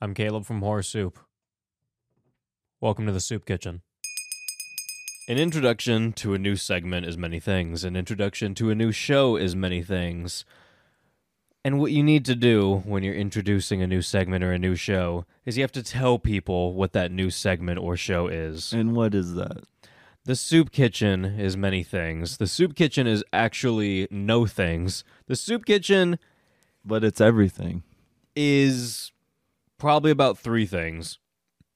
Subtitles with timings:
[0.00, 1.18] I'm Caleb from Horror Soup.
[2.80, 3.82] Welcome to the Soup Kitchen.
[5.28, 7.84] An introduction to a new segment is many things.
[7.84, 10.46] An introduction to a new show is many things.
[11.62, 14.74] And what you need to do when you're introducing a new segment or a new
[14.74, 18.72] show is you have to tell people what that new segment or show is.
[18.72, 19.64] And what is that?
[20.24, 22.38] The Soup Kitchen is many things.
[22.38, 25.04] The Soup Kitchen is actually no things.
[25.26, 26.18] The Soup Kitchen
[26.86, 27.82] But it's everything.
[28.34, 29.12] is
[29.80, 31.18] probably about three things.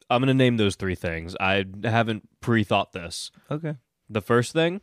[0.08, 1.34] I'm going to name those three things.
[1.40, 3.32] I haven't pre thought this.
[3.50, 3.76] Okay.
[4.08, 4.80] The first thing,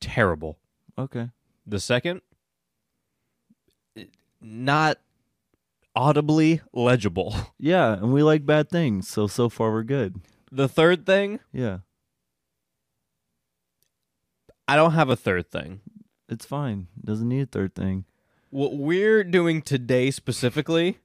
[0.00, 0.58] terrible.
[0.98, 1.28] Okay.
[1.66, 2.22] The second,
[4.40, 4.98] not
[5.94, 7.34] audibly legible.
[7.58, 10.16] Yeah, and we like bad things, so so far we're good.
[10.52, 11.78] The third thing, Yeah.
[14.68, 15.80] I don't have a third thing.
[16.28, 16.88] It's fine.
[17.02, 18.04] Doesn't need a third thing.
[18.50, 20.98] What we're doing today specifically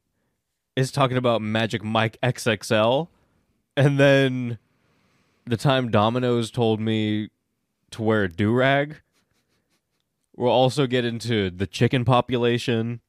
[0.79, 3.09] is talking about Magic Mike XXL.
[3.75, 4.57] And then
[5.45, 7.29] the time Domino's told me
[7.91, 9.01] to wear a do rag,
[10.35, 13.01] we'll also get into the chicken population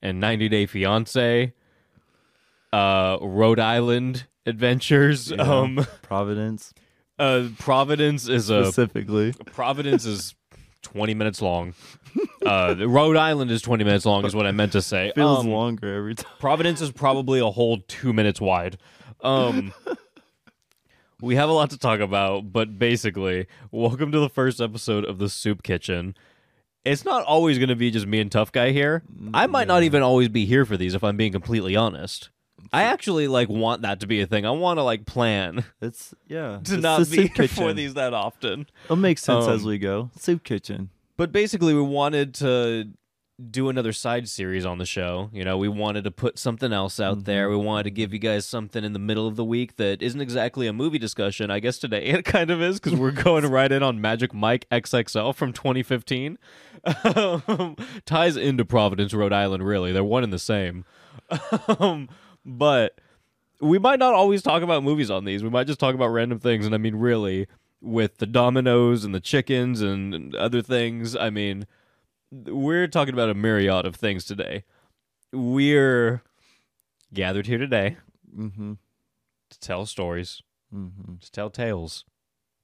[0.00, 1.52] and 90 Day Fiance,
[2.72, 5.30] uh, Rhode Island adventures.
[5.30, 5.42] Yeah.
[5.42, 6.74] Um, Providence
[7.18, 9.32] uh, Providence is a specifically.
[9.46, 10.34] Providence is
[10.82, 11.74] 20 minutes long.
[12.44, 15.12] Uh, Rhode Island is 20 minutes long, is what I meant to say.
[15.14, 16.30] Feels Um, longer every time.
[16.40, 18.78] Providence is probably a whole two minutes wide.
[19.22, 19.72] Um,
[21.20, 25.18] we have a lot to talk about, but basically, welcome to the first episode of
[25.18, 26.16] the Soup Kitchen.
[26.84, 29.04] It's not always going to be just me and Tough Guy here.
[29.32, 32.30] I might not even always be here for these, if I'm being completely honest.
[32.72, 34.44] I actually like want that to be a thing.
[34.44, 36.58] I want to like plan It's yeah.
[36.64, 38.66] to it's not the be soup here for these that often.
[38.86, 40.10] It'll make sense as Um, we go.
[40.18, 40.90] Soup kitchen.
[41.16, 42.92] But basically, we wanted to
[43.50, 45.30] do another side series on the show.
[45.32, 47.48] You know, we wanted to put something else out there.
[47.48, 50.20] We wanted to give you guys something in the middle of the week that isn't
[50.20, 51.50] exactly a movie discussion.
[51.50, 54.68] I guess today it kind of is because we're going right in on Magic Mike
[54.70, 56.38] XXL from 2015.
[57.04, 59.92] Um, ties into Providence, Rhode Island, really.
[59.92, 60.84] They're one and the same.
[61.78, 62.08] Um,
[62.44, 62.98] but
[63.60, 65.42] we might not always talk about movies on these.
[65.42, 66.66] We might just talk about random things.
[66.66, 67.46] And I mean, really,
[67.82, 71.66] with the dominoes and the chickens and, and other things, I mean,
[72.30, 74.62] we're talking about a myriad of things today.
[75.32, 76.22] We're
[77.12, 77.96] gathered here today
[78.36, 78.74] Mm-hmm.
[79.50, 80.40] to tell stories,
[80.74, 81.16] Mm-hmm.
[81.20, 82.04] to tell tales,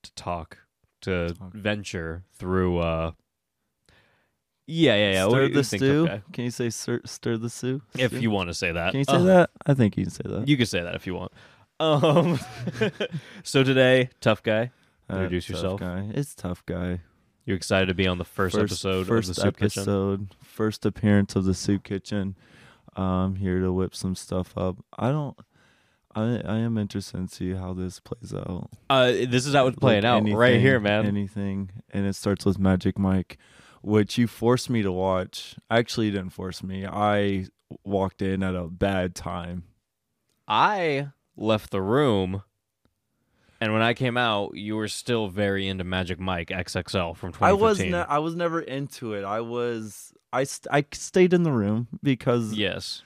[0.03, 0.59] to talk,
[1.03, 1.53] to Talk.
[1.53, 2.79] venture through.
[2.79, 3.11] uh
[4.67, 5.29] Yeah, yeah, yeah.
[5.29, 6.05] Stir the think, stew.
[6.09, 6.23] okay?
[6.33, 7.83] Can you say stir, stir the stew?
[7.99, 8.93] If you want to say that.
[8.93, 9.51] Can you say Uh, that?
[9.67, 10.49] I think you can say that.
[10.49, 11.33] You can say that if you want.
[11.81, 12.39] Um,
[13.43, 14.71] so today, tough guy.
[15.11, 15.81] Uh, introduce tough yourself.
[15.81, 16.11] Guy.
[16.15, 17.01] It's tough guy.
[17.45, 19.81] You're excited to be on the first, episode first of the Soup Kitchen?
[19.83, 22.37] episode, first appearance of the soup kitchen.
[22.95, 24.77] I'm here to whip some stuff up.
[24.99, 25.37] I don't.
[26.15, 28.71] I I am interested to see how this plays out.
[28.91, 31.07] Uh, this is how it's playing Like out right here, man.
[31.07, 33.39] Anything, and it starts with Magic Mike,
[33.83, 35.57] which you forced me to watch.
[35.71, 36.87] Actually, you didn't force me.
[36.87, 37.47] I
[37.85, 39.65] walked in at a bad time.
[40.47, 42.43] I left the room,
[43.61, 47.43] and when I came out, you were still very into Magic Mike XXL from 2015.
[47.49, 49.25] I was ne- I was never into it.
[49.25, 53.03] I was I st- I stayed in the room because yes.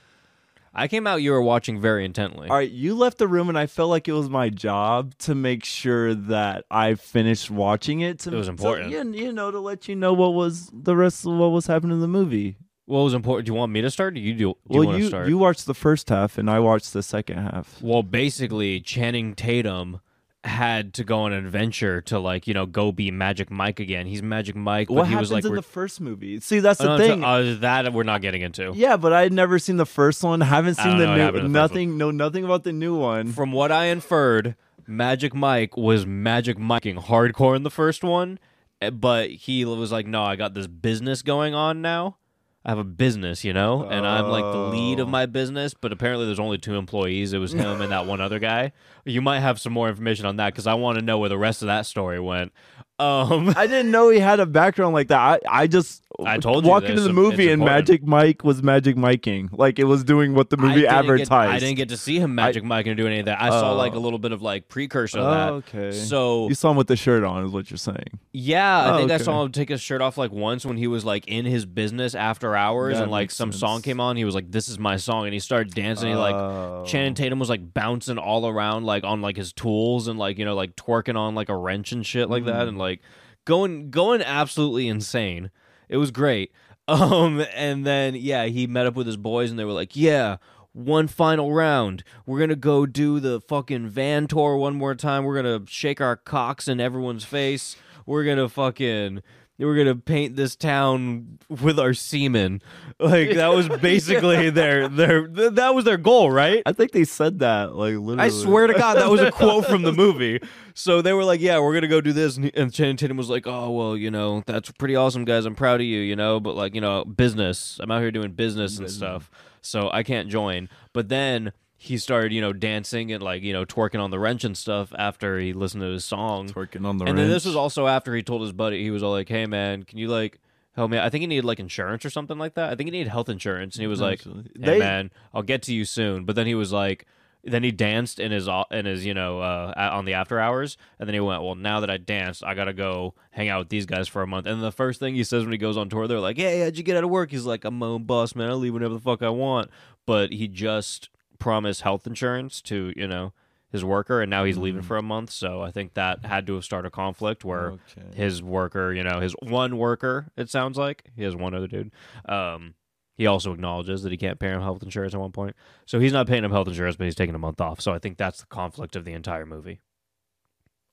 [0.74, 1.16] I came out.
[1.16, 2.48] You were watching very intently.
[2.48, 5.34] All right, you left the room, and I felt like it was my job to
[5.34, 8.20] make sure that I finished watching it.
[8.20, 8.91] To, It was important.
[8.91, 11.96] you, you know, to let you know what was the rest of what was happening
[11.96, 12.56] in the movie.
[12.86, 13.44] what was important?
[13.46, 14.14] Do you want me to start?
[14.14, 14.38] Or you do?
[14.38, 15.28] do well, want to you start?
[15.28, 17.78] you watched the first half, and I watched the second half.
[17.82, 20.00] Well, basically, Channing Tatum
[20.44, 24.06] had to go on an adventure to like you know go be Magic Mike again.
[24.06, 26.41] He's Magic Mike, but what he happens was like in we're- the first movie?
[26.41, 27.20] See, that's Oh, the no, thing.
[27.20, 28.72] so- uh, that we're not getting into.
[28.75, 30.41] yeah, but I had never seen the first one.
[30.41, 31.48] Haven't seen the know new.
[31.48, 31.97] Nothing.
[31.97, 33.32] Know nothing about the new one.
[33.32, 38.41] From what I inferred, Magic Mike was Magic Miking hardcore in the first one,
[38.80, 42.16] eh, but he was like, "No, I got this business going on now.
[42.64, 45.10] I have a business, you know, and I'm like the lead of Oh.
[45.10, 47.32] my business." But apparently, there's only two employees.
[47.32, 48.72] It was him and that one other guy.
[49.04, 51.38] You might have some more information on that because I want to know where the
[51.38, 52.53] rest of that story went.
[52.98, 55.18] Um, I didn't know he had a background like that.
[55.18, 57.88] I, I just I told you Walk into the It's movie and important.
[57.88, 61.30] Magic Mike was Magic Miking, like it was doing what the movie get- advertised.
[61.53, 63.41] I didn't get to see him Magic Mike and do any of that.
[63.41, 63.76] I saw Oh.
[63.76, 65.53] like a little bit of like precursor of that.
[65.76, 65.92] okay.
[65.92, 68.18] So you saw him with the shirt on, is what you're saying.
[68.32, 70.86] Yeah, I Oh, think I saw him take his shirt off like once when he
[70.86, 73.60] was like in his business after hours, That and like some sense.
[73.60, 74.16] song came on.
[74.16, 76.08] He was like, "This is my song," and he started dancing.
[76.10, 76.84] he like Oh.
[76.86, 80.44] Channing Tatum was like bouncing all around like on like his tools and like you
[80.44, 82.68] know like twerking on like a wrench and shit like that, Mm.
[82.68, 83.00] and like
[83.44, 85.50] going going absolutely insane.
[85.92, 86.50] It was great.
[86.89, 90.39] Um, and then yeah, he met up with his boys, and they were like, "Yeah,
[90.72, 92.03] one final round.
[92.27, 95.22] We're gonna go do the fucking van tour one more time.
[95.22, 97.77] We're gonna shake our cocks in everyone's face.
[98.04, 99.22] We're gonna fucking
[99.64, 102.62] we're gonna paint this town with our semen.
[102.98, 106.62] Like that was basically their their th- that was their goal, right?
[106.66, 108.20] I think they said that like literally.
[108.20, 110.41] I swear to God, that was a quote from the movie.
[110.74, 113.28] So they were like, "Yeah, we're gonna go do this," and, and Channing Tatum was
[113.28, 115.44] like, "Oh well, you know, that's pretty awesome, guys.
[115.44, 117.78] I'm proud of you, you know, but like, you know, business.
[117.80, 119.30] I'm out here doing business and stuff,
[119.60, 123.64] so I can't join." But then he started, you know, dancing and like, you know,
[123.64, 126.50] twerking on the wrench and stuff after he listened to his song.
[126.54, 129.02] Working on the and then this was also after he told his buddy, he was
[129.02, 130.40] all like, "Hey man, can you like
[130.76, 132.70] help me?" I think he needed like insurance or something like that.
[132.70, 135.62] I think he needed health insurance, and he was like, "Hey They- man, I'll get
[135.62, 137.04] to you soon." But then he was like,
[137.42, 140.76] then he danced in his in his you know uh, a- on the after hours,
[141.00, 143.70] and then he went, "Well, now that I danced, I gotta go hang out with
[143.70, 145.88] these guys for a month." And the first thing he says when he goes on
[145.88, 148.04] tour, they're like, "Hey, how'd you get out of work?" He's like, "I'm my own
[148.04, 148.48] boss, man.
[148.50, 149.68] I leave whenever the fuck I want."
[150.06, 151.08] But he just
[151.42, 153.33] promised health insurance to you know
[153.71, 155.30] his worker, and now he's leaving for a month.
[155.30, 158.15] So I think that had to have started a conflict where Okay.
[158.15, 161.91] his worker, you know, his one worker, it sounds like he has one other dude.
[162.27, 162.74] Um,
[163.16, 165.54] he also acknowledges that he can't pay him health insurance at one point.
[165.86, 167.80] So he's not paying him health insurance, but he's taking a month off.
[167.80, 169.80] So I think that's the conflict of the entire movie.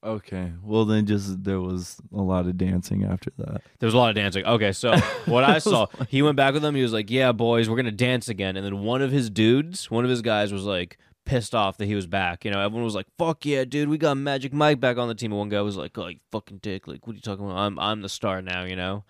[0.04, 0.54] Okay.
[0.63, 3.62] Well, then just there was a lot of dancing after that.
[3.80, 4.46] There was a lot of dancing.
[4.46, 6.74] Okay, so what I saw, he went back with them.
[6.75, 9.92] He was like, "Yeah, boys, we're gonna dance again." And then one of his dudes,
[9.92, 12.46] one of his guys, was like pissed off that he was back.
[12.46, 15.16] You know, everyone was like, "Fuck yeah, dude, we got Magic Mike back on the
[15.16, 16.88] team." And one guy was like, "Oh, you fucking dick!
[16.88, 17.57] Like, what are you talking about?
[17.57, 19.04] I'm I'm the star now." You know.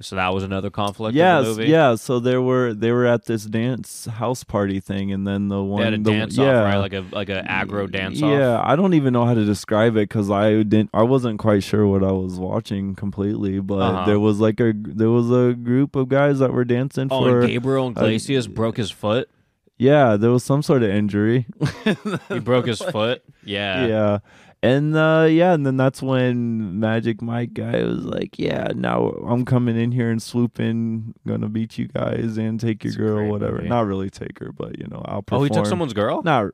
[0.00, 1.14] So that was another conflict.
[1.14, 1.70] Yes, of the movie.
[1.70, 1.94] yeah.
[1.94, 5.78] So they were they were at this dance house party thing, and then the one
[5.80, 6.76] They had a the, dance yeah, off, right?
[6.78, 8.28] Like a like a aggro dance off.
[8.30, 10.90] Yeah, I don't even know how to describe it because I didn't.
[10.92, 14.06] I wasn't quite sure what I was watching completely, but Uh-huh.
[14.06, 17.14] there was like a there was a group of guys that were dancing for.
[17.14, 17.40] Oh, for.
[17.42, 19.28] and Gabriel Iglesias broke his foot.
[19.78, 21.46] yeah, there was some sort of injury.
[22.28, 23.22] He broke his foot.
[23.44, 23.86] Yeah.
[23.86, 24.18] yeah.
[24.64, 29.44] And uh yeah, and then that's when Magic Mike guy was like, "Yeah, now I'm
[29.44, 33.56] coming in here and swooping, gonna beat you guys and take your It's girl, whatever."
[33.58, 33.68] movie.
[33.68, 36.22] Not really take her, but you know, I'll perform." Oh, he took someone's girl.
[36.22, 36.52] Not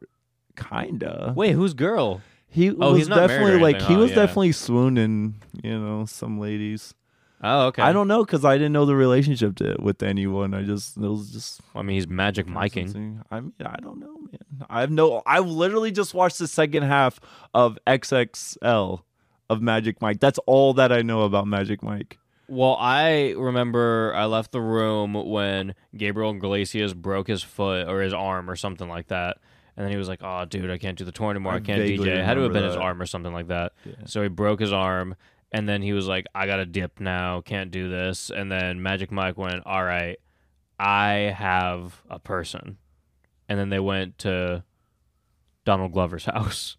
[0.56, 1.34] kinda.
[1.36, 2.20] Wait, whose girl?
[2.48, 4.00] He Oh, was definitely like he huh?
[4.00, 4.16] was Yeah.
[4.16, 6.94] definitely swooning, you know, some ladies.
[7.42, 7.82] Oh, okay.
[7.82, 10.52] I don't know because I didn't know the relationship to, with anyone.
[10.52, 13.22] I just it was just I mean, he's magic miking.
[13.30, 14.66] I mean, I don't know, man.
[14.68, 15.22] I've no.
[15.24, 17.18] I've literally just watched the second half
[17.54, 19.02] of XXL
[19.48, 20.20] of Magic Mike.
[20.20, 22.18] That's all that I know about Magic Mike.
[22.48, 28.12] Well, I remember I left the room when Gabriel Iglesias broke his foot or his
[28.12, 29.38] arm or something like that.
[29.76, 31.52] And then he was like, "Oh, dude, I can't do the tour anymore.
[31.52, 33.72] I, I can't DJ." It had to have been his arm or something like that.
[33.84, 33.94] Yeah.
[34.04, 35.14] So he broke his arm,
[35.52, 37.40] and then he was like, "I got to dip now.
[37.40, 40.18] Can't do this." And then Magic Mike went, "All right,
[40.78, 42.78] I have a person."
[43.48, 44.62] And then they went to
[45.64, 46.76] Donald Glover's house.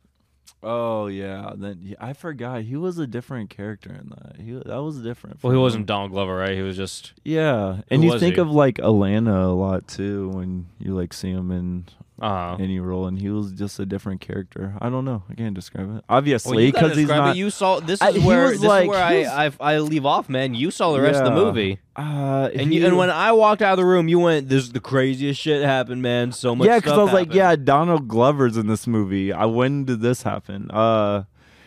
[0.63, 4.39] Oh yeah, then I forgot he was a different character in that.
[4.39, 5.41] He that was different.
[5.43, 5.87] Well, he wasn't.
[5.87, 6.55] Donald Glover, right?
[6.55, 8.41] He was just Yeah, and you think he?
[8.41, 11.85] of like Atlanta a lot too when you like see him in
[12.21, 14.75] uh any role, and he was just a different character.
[14.79, 15.23] I don't know.
[15.29, 16.03] I can't describe it.
[16.07, 17.35] Obviously, because he's not.
[17.35, 17.39] it.
[17.39, 20.29] You saw this is he where this like- is where I, I I leave off,
[20.29, 20.53] man.
[20.53, 23.73] You saw the rest of the movie, uh, and you, and when I walked out
[23.73, 26.31] of the room, you went, "This is the craziest shit happened, man.
[26.31, 29.33] So much." yeah, because I was like, yeah, Donald Glover's in this movie.
[29.33, 30.69] I when did this happen?
[30.69, 31.23] Uh,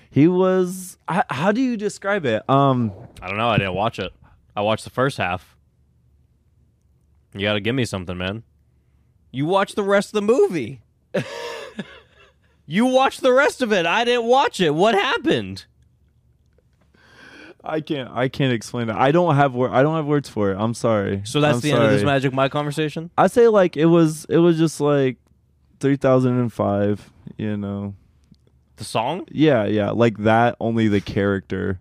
[0.09, 0.97] he was.
[1.09, 2.49] I, how do you describe it?
[2.49, 3.49] Um, I don't know.
[3.49, 4.13] I didn't watch it.
[4.55, 5.57] I watched the first half.
[7.35, 8.45] You got to give me something, man.
[9.35, 10.81] You watched the rest of the movie.
[12.67, 13.85] you watched the rest of it.
[13.87, 14.75] I didn't watch it.
[14.75, 15.65] What happened?
[17.63, 18.11] I can't.
[18.13, 18.97] I can't explain it.
[18.97, 20.57] I don't have wor- I don't have words for it.
[20.59, 21.23] I'm sorry.
[21.25, 22.03] So that's I'm the end of this.
[22.05, 23.11] Magic Mike conversation.
[23.17, 24.27] I say like it was.
[24.29, 25.17] It was just like
[25.81, 27.11] 3005.
[27.39, 27.95] You know.
[28.77, 29.27] The song.
[29.31, 30.57] Yeah, yeah, like that.
[30.61, 31.81] Only the character,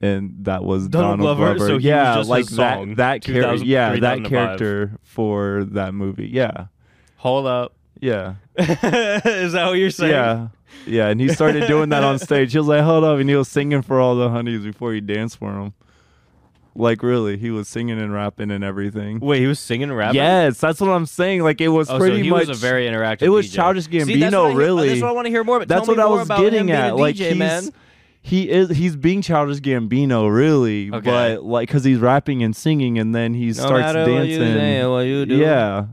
[0.00, 1.66] and that was Donald Donald, Glover, Glover.
[1.72, 2.96] so yeah, just like that.
[2.96, 3.64] That character.
[3.64, 6.28] Yeah, that character for that movie.
[6.28, 6.66] Yeah,
[7.26, 7.72] Hold up.
[8.00, 10.12] yeah, is that what you're saying?
[10.12, 10.48] yeah,
[10.86, 11.08] yeah.
[11.08, 12.52] And he started doing that on stage.
[12.52, 15.00] He was like, "Hold up," and he was singing for all the honeys before he
[15.00, 15.74] danced for them.
[16.78, 19.18] Like really, he was singing and rapping and everything.
[19.20, 20.16] Wait, he was singing and rapping.
[20.16, 21.42] Yes, that's what I'm saying.
[21.42, 22.48] Like it was Oh, pretty so he much.
[22.48, 23.22] was a very interactive.
[23.22, 23.54] it was DJ.
[23.54, 24.88] Childish See, that's Gambino, what I really.
[24.90, 25.56] That's what I want to hear more.
[25.56, 25.68] About.
[25.68, 26.96] That's Tell what me I more was about him getting being at.
[26.96, 27.70] like DJ, he's man.
[28.20, 31.00] he is he's being Childish Gambino, really, Okay.
[31.10, 34.38] but like because he's rapping and singing, and then he No starts matter what you
[34.38, 34.54] dancing.
[34.58, 35.36] say, what you do.
[35.36, 35.86] yeah,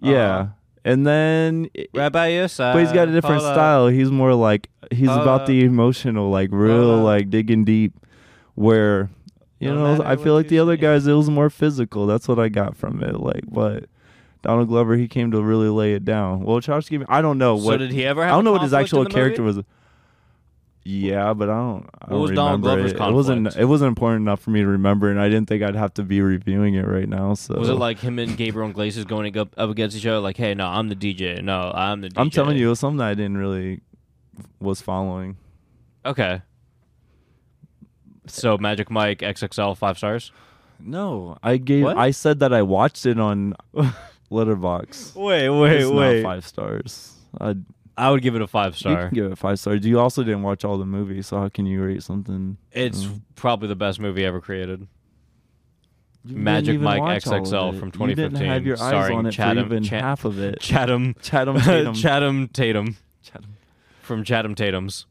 [0.00, 0.46] yeah, Uh-huh.
[0.84, 1.68] And then.
[1.94, 2.72] Right by your side.
[2.74, 3.54] but he's got a different up.
[3.54, 3.88] style.
[3.88, 7.04] He's more like he's Hold about the emotional, like real, up.
[7.04, 7.92] like digging deep.
[8.54, 9.10] Where
[9.60, 12.06] you No know, I feel like the other guys, it was more physical.
[12.06, 13.20] That's what I got from it.
[13.20, 13.84] Like, but
[14.42, 16.42] Donald Glover, he came to really lay it down.
[16.42, 17.06] Well, Charles gave me.
[17.08, 17.76] I don't know So what.
[17.78, 18.22] did he ever?
[18.24, 19.58] Have I don't know what his actual character movie?
[19.58, 19.64] was.
[20.84, 21.90] Yeah, but I don't.
[22.00, 22.96] I don't was Donald remember Glover's it.
[22.96, 23.44] It wasn't.
[23.44, 23.62] conflict?
[23.62, 26.02] It wasn't important enough for me to remember, and I didn't think I'd have to
[26.02, 27.34] be reviewing it right now.
[27.34, 30.20] So Was it like him and Gabriel Iglesias going up, up against each other?
[30.20, 31.42] Like, hey, no, I'm the DJ.
[31.42, 32.14] No, I'm the DJ.
[32.16, 33.80] I'm telling you, it was something that I didn't really
[34.60, 35.36] was following.
[36.06, 36.40] Okay.
[38.26, 40.32] So Magic Mike XXL five stars.
[40.80, 41.84] No, I gave.
[41.84, 41.96] What?
[41.98, 43.54] I said that I watched it on
[44.30, 45.14] Letterboxd.
[45.16, 47.14] Wait, it's not five stars.
[47.40, 47.56] I
[47.98, 49.06] I would give it a five you star.
[49.08, 49.84] can give it five stars.
[49.84, 52.56] You also didn't watch all the movies, so how can you rate something?
[52.72, 53.20] It's Mm.
[53.34, 54.86] probably the best movie ever created.
[56.24, 59.26] Magic Mike watch all of XXL from You didn't 2015, have your eyes starring on
[59.26, 60.60] it Chatham- even Cha- half of it.
[60.60, 61.94] Chatham, Chatham Tatum.
[61.94, 63.56] Chatham Tatum Chatham.
[64.02, 65.06] from Chatham Tatum's.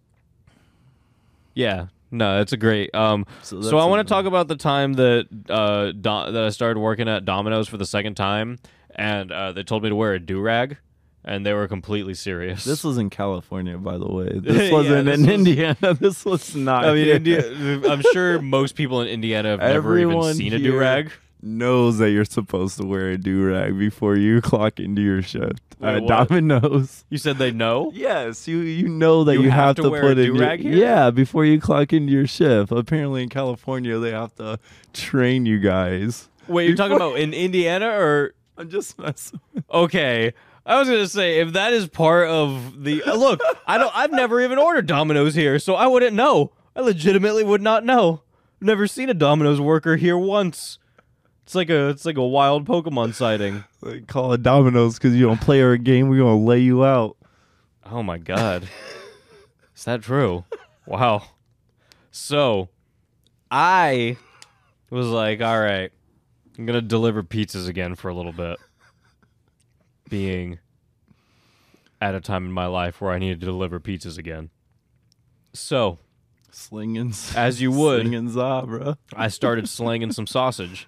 [1.53, 2.93] Yeah, no, it's a great.
[2.93, 6.49] Um, So, so I want to talk about the time that uh Do- that I
[6.49, 8.59] started working at Domino's for the second time,
[8.95, 10.77] and uh, they told me to wear a do rag,
[11.27, 12.63] and they were completely serious.
[12.63, 14.31] This was in California, by the way.
[14.41, 15.93] This wasn't this in was- Indiana.
[15.99, 16.85] This was not.
[16.85, 17.07] I mean.
[17.09, 17.41] India,
[17.91, 21.11] I'm sure most people in Indiana have never even Everyone seen a do rag.
[21.41, 25.59] knows that you're supposed to wear a do rag before you clock into your shift
[25.79, 26.07] Wait, what?
[26.29, 27.05] Domino's.
[27.09, 27.91] You said they know.
[28.07, 30.35] Yes, you you know that You you, have have, to to, wear put a your,
[30.35, 30.75] do-rag here?
[30.75, 32.71] yeah before you clock into your shift.
[32.71, 34.57] Apparently, in California, they have to
[34.93, 36.29] train you guys.
[36.47, 39.39] Wait, you're talking about in Indiana or I'm just messing.
[39.71, 40.33] okay?
[40.67, 43.95] I was gonna say if that is part of the uh, look, I don't.
[43.95, 46.51] I've never even ordered Domino's here, so I wouldn't know.
[46.75, 48.21] I legitimately would not know.
[48.61, 50.77] Never seen a Domino's worker here once.
[51.43, 53.63] It's like a it's like a wild Pokemon sighting.
[53.81, 56.09] Like, call it Domino's because you don't play our game.
[56.09, 57.15] We're gonna lay you out.
[57.85, 58.67] Oh my god.
[59.75, 60.43] Is that true?
[60.87, 61.23] Wow.
[62.09, 62.69] So,
[63.51, 64.17] I
[64.89, 65.91] was like, all right,
[66.57, 68.57] I'm going to deliver pizzas again for a little bit.
[70.09, 70.59] Being
[71.99, 74.49] at a time in my life where I needed to deliver pizzas again.
[75.53, 75.97] So,
[76.51, 78.01] Slinging, As you would.
[78.01, 78.95] slinging za, bro.
[79.15, 80.87] I started slinging some sausage.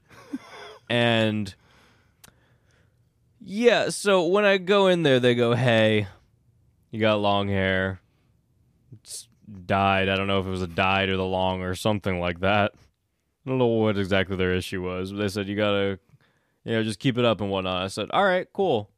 [0.90, 1.54] And
[3.42, 6.08] yeah, so when I go in there, they go, "Hey,
[6.92, 8.02] you got long hair.
[8.94, 9.28] It's
[9.66, 10.10] dyed.
[10.10, 12.72] I don't know if it was a dyed or the long or something like that.
[13.46, 16.00] I don't know what exactly their issue was, but they said you gotta,
[16.66, 17.84] you know, just keep it up and whatnot.
[17.84, 18.90] I said, all right, cool.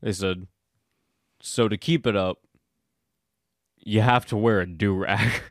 [0.00, 0.46] They said,
[1.40, 2.38] so to keep it up,
[3.78, 5.42] you have to wear a do rag.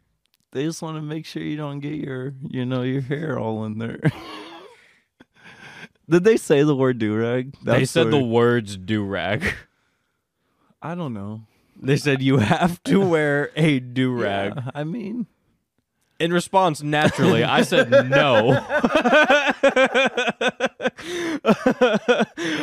[0.52, 3.66] They just want to make sure you don't get your, you know, your hair all
[3.66, 4.00] in there.
[6.10, 7.54] Did they say the word do rag?
[7.62, 9.54] they said the words do rag.
[10.82, 11.42] I don't know.
[11.82, 14.54] They said you have to wear a do rag.
[14.56, 15.28] Yeah, I mean,
[16.20, 18.52] In response, naturally, I said no.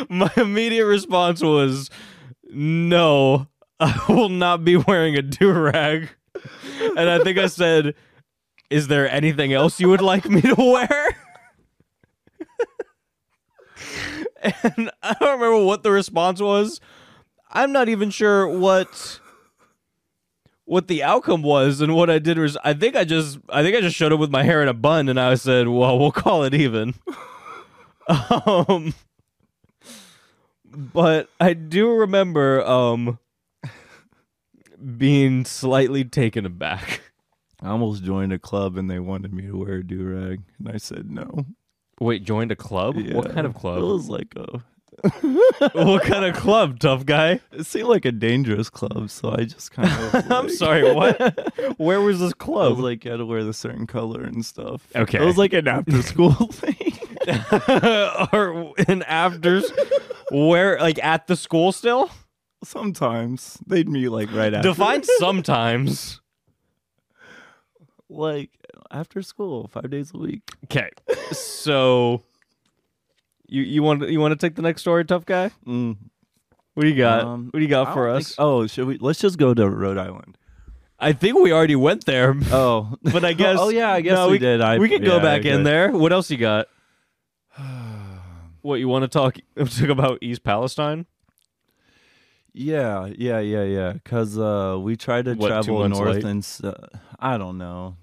[0.09, 1.91] My immediate response was
[2.49, 3.47] no,
[3.79, 6.09] I will not be wearing a do rag.
[6.97, 7.95] And I think I said,
[8.69, 11.15] Is there anything else you would like me to wear?
[14.43, 16.81] and I don't remember what the response was.
[17.51, 19.19] I'm not even sure what
[20.65, 23.75] what the outcome was and what I did was I think I just I think
[23.75, 26.11] I just showed up with my hair in a bun and I said, "Well, we'll
[26.11, 26.95] call it even."
[28.45, 28.93] um
[30.75, 33.19] but I do remember um
[34.97, 37.01] being slightly taken aback.
[37.61, 40.69] I almost joined a club and they wanted me to wear a do rag, and
[40.69, 41.45] I said no.
[41.99, 42.97] Wait, joined a club?
[43.13, 43.77] What kind of club?
[43.77, 44.63] It was like a.
[45.73, 47.39] what kind of club, tough guy?
[47.51, 50.13] It seemed like a dangerous club, so I just kind of.
[50.13, 51.77] Was I'm sorry, what?
[51.79, 52.79] Where was this I was club?
[52.79, 54.87] like, you had to wear the certain color and stuff.
[54.95, 55.17] Okay.
[55.19, 56.91] It was like an after school thing.
[58.33, 59.71] or in afters
[60.31, 62.09] where like at the school still?
[62.63, 64.69] Sometimes they'd meet like right after.
[64.69, 66.21] Define sometimes.
[68.09, 68.51] like
[68.91, 70.41] after school, five days a week.
[70.65, 70.89] Okay.
[71.31, 72.23] So
[73.47, 75.51] you you want you want to take the next story, tough guy?
[75.67, 75.97] Mm.
[76.73, 77.21] What do you got?
[77.23, 78.29] Um, what do you got I for us?
[78.29, 78.97] think- oh, should we?
[78.97, 80.37] Let's just go to Rhode Island.
[80.99, 84.29] I think we already went there, Oh, but I guess oh yeah, I guess no,
[84.29, 84.61] we, did.
[84.61, 85.91] I, we could go back in there.
[85.91, 86.67] What else you got?
[88.61, 91.05] What you want to talk talk about East Palestine?
[92.53, 93.93] Yeah, yeah, yeah, yeah.
[94.05, 96.23] Cause uh, we tried to What, travel north late?
[96.23, 96.73] and uh,
[97.19, 97.97] I don't know.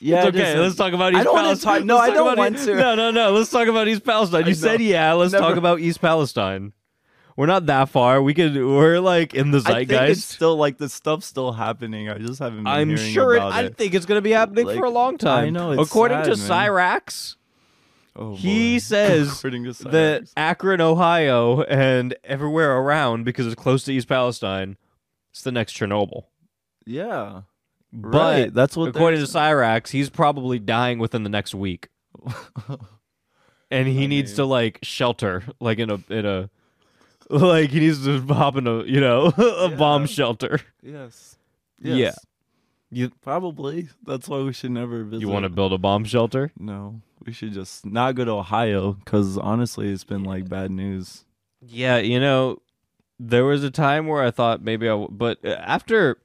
[0.00, 0.38] Yeah, it's okay.
[0.38, 1.76] just- Let's talk about East I don't Palestine.
[1.78, 2.74] talk- no, I don't want East- to.
[2.76, 3.32] No, no, no.
[3.32, 4.46] Let's talk about East Palestine.
[4.46, 5.12] You said yeah.
[5.14, 6.72] Let's Never- talk about East Palestine.
[7.36, 8.20] We're not that far.
[8.20, 8.54] We could.
[8.54, 10.28] We're like in the I think it's zeitgeist.
[10.30, 12.10] still like the stuff's still happening.
[12.10, 12.64] I just haven't.
[12.64, 13.36] Been I'm sure.
[13.36, 15.46] It, I think it's going to be happening Like, for a long time.
[15.46, 16.68] I know, it's According to sad, man.
[17.00, 17.36] Cyrax,
[18.16, 18.78] Oh, he boy.
[18.80, 24.76] says to that Akron, Ohio, and everywhere around because it's close to East Palestine,
[25.30, 26.24] it's the next Chernobyl.
[26.84, 27.42] yeah,
[27.92, 28.54] But right.
[28.54, 28.88] That's what.
[28.88, 31.88] according to Cyrax, he's probably dying within the next week,
[33.70, 36.50] and he I needs mean- to like shelter, like in a in a,
[37.28, 40.60] like he needs to hop in a you know a bomb shelter.
[40.82, 41.36] Yes.
[41.80, 42.12] Yeah.
[42.92, 43.88] You Probably.
[44.04, 45.20] That's why we should never visit.
[45.22, 46.50] you want to build a bomb shelter?
[46.58, 51.24] No, we should just not go to Ohio because honestly, it's been like bad news.
[51.64, 52.58] Yeah, you know,
[53.20, 56.18] there was a time where I thought maybe I, w- but uh, after,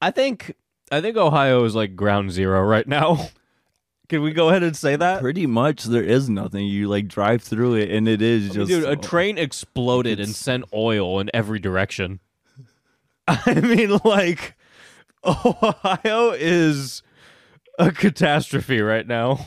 [0.00, 0.54] I think,
[0.90, 3.28] I think Ohio is like ground zero right now.
[4.08, 5.20] Can we go ahead and say that?
[5.20, 6.64] Pretty much, there is nothing.
[6.66, 10.20] You like drive through it, and it is I mean, just dude, a train exploded
[10.20, 12.20] and sent oil in every direction.
[13.28, 14.56] I mean, like,
[15.26, 17.02] Ohio is
[17.80, 19.44] a catastrophe right now,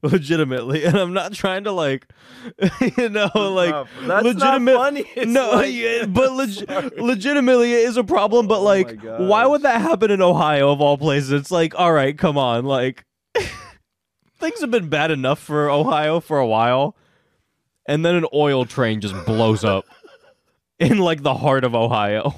[0.02, 0.84] legitimately.
[0.84, 2.06] And I'm not trying to like,
[2.96, 4.72] you know, like That's legitimate.
[4.72, 5.04] not funny.
[5.16, 8.46] It's no, like- yeah, but leg- legitimately it is a problem.
[8.48, 11.32] But Oh like, why would that happen in Ohio of all places?
[11.32, 13.04] It's like, all right, come on, like,
[14.38, 16.96] things have been bad enough for Ohio for a while,
[17.86, 19.84] and then an oil train just blows up
[20.78, 22.34] in like the heart of Ohio.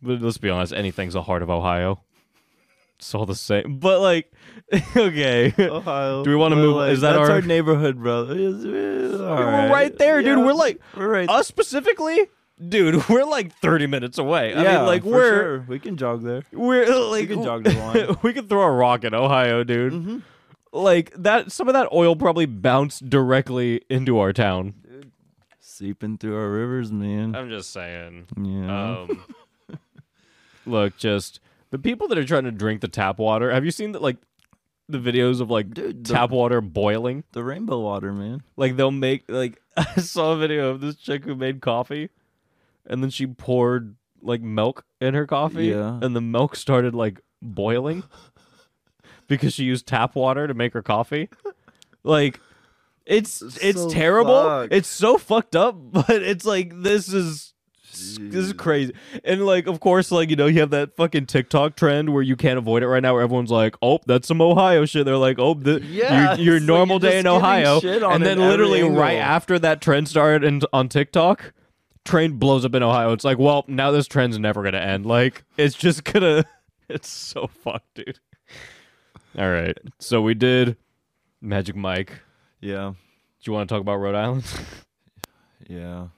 [0.00, 2.02] But let's be honest, anything's the heart of Ohio.
[2.98, 3.78] It's all the same.
[3.78, 4.32] But like,
[4.96, 5.54] okay.
[5.58, 6.24] Ohio.
[6.24, 8.34] Do we wanna move- like, is that our- our, neighborhood, brother?
[8.36, 10.38] It's- it's all We're right there, dude.
[10.38, 11.28] We're like we're right.
[11.28, 12.26] us specifically,
[12.68, 13.08] dude.
[13.08, 14.52] We're like thirty minutes away.
[14.52, 15.60] I yeah, mean, like we're sure.
[15.68, 16.42] we can jog there.
[16.52, 18.16] we're like we can jog the line.
[18.22, 19.92] we can throw a rock in Ohio, dude.
[19.92, 20.18] Mm-hmm.
[20.72, 21.52] Like that.
[21.52, 24.74] Some of that oil probably bounced directly into our town.
[25.60, 27.36] Seeping through our rivers, man.
[27.36, 28.26] I'm just saying.
[28.36, 29.02] yeah.
[29.02, 29.22] Um,
[30.66, 31.38] look, just
[31.70, 33.50] the people that are trying to drink the tap water.
[33.52, 34.02] Have you seen that?
[34.02, 34.16] Like
[34.88, 37.24] the videos of like Dude, the- tap water boiling.
[37.32, 38.42] the rainbow water, man.
[38.56, 42.08] Like they'll make like I saw a video of this chick who made coffee,
[42.86, 45.98] and then she poured like milk in her coffee, Yeah.
[46.02, 48.02] and the milk started like boiling
[49.26, 51.28] because she used tap water to make her coffee.
[52.02, 52.40] Like
[53.06, 54.42] it's it's So terrible.
[54.42, 54.72] fucked.
[54.72, 57.47] It's so fucked up, but it's like this is
[58.18, 58.94] this is crazy.
[59.24, 62.36] And like of course like you know you have that fucking TikTok trend where you
[62.36, 65.38] can't avoid it right now where everyone's like, "Oh, that's some Ohio shit." They're like,
[65.38, 69.14] "Oh, the, Yeah, your, your it's like normal day in Ohio." And then literally right
[69.16, 69.22] angle.
[69.24, 71.52] after that trend started and on TikTok,
[72.04, 73.12] train blows up in Ohio.
[73.12, 76.44] It's like, "Well, now this trend's never going to end." Like it's just going to
[76.88, 78.18] it's so fucked, dude.
[79.36, 79.76] All right.
[79.98, 80.76] So we did
[81.40, 82.12] Magic Mike.
[82.60, 82.92] Yeah.
[83.40, 84.44] Do you want to talk about Rhode Island?
[85.68, 86.08] Yeah.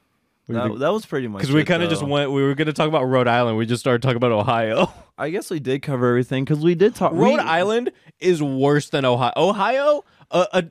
[0.53, 2.33] What do you That, that was pretty much Because we kind of just went.
[2.33, 3.57] We were going to talk about Rhode Island.
[3.57, 4.93] We just started talking about Ohio.
[5.19, 7.13] I guess we did cover everything because we did talk.
[7.13, 9.33] Rhode we, Island is worse than Ohio.
[9.37, 10.65] Ohio, a a,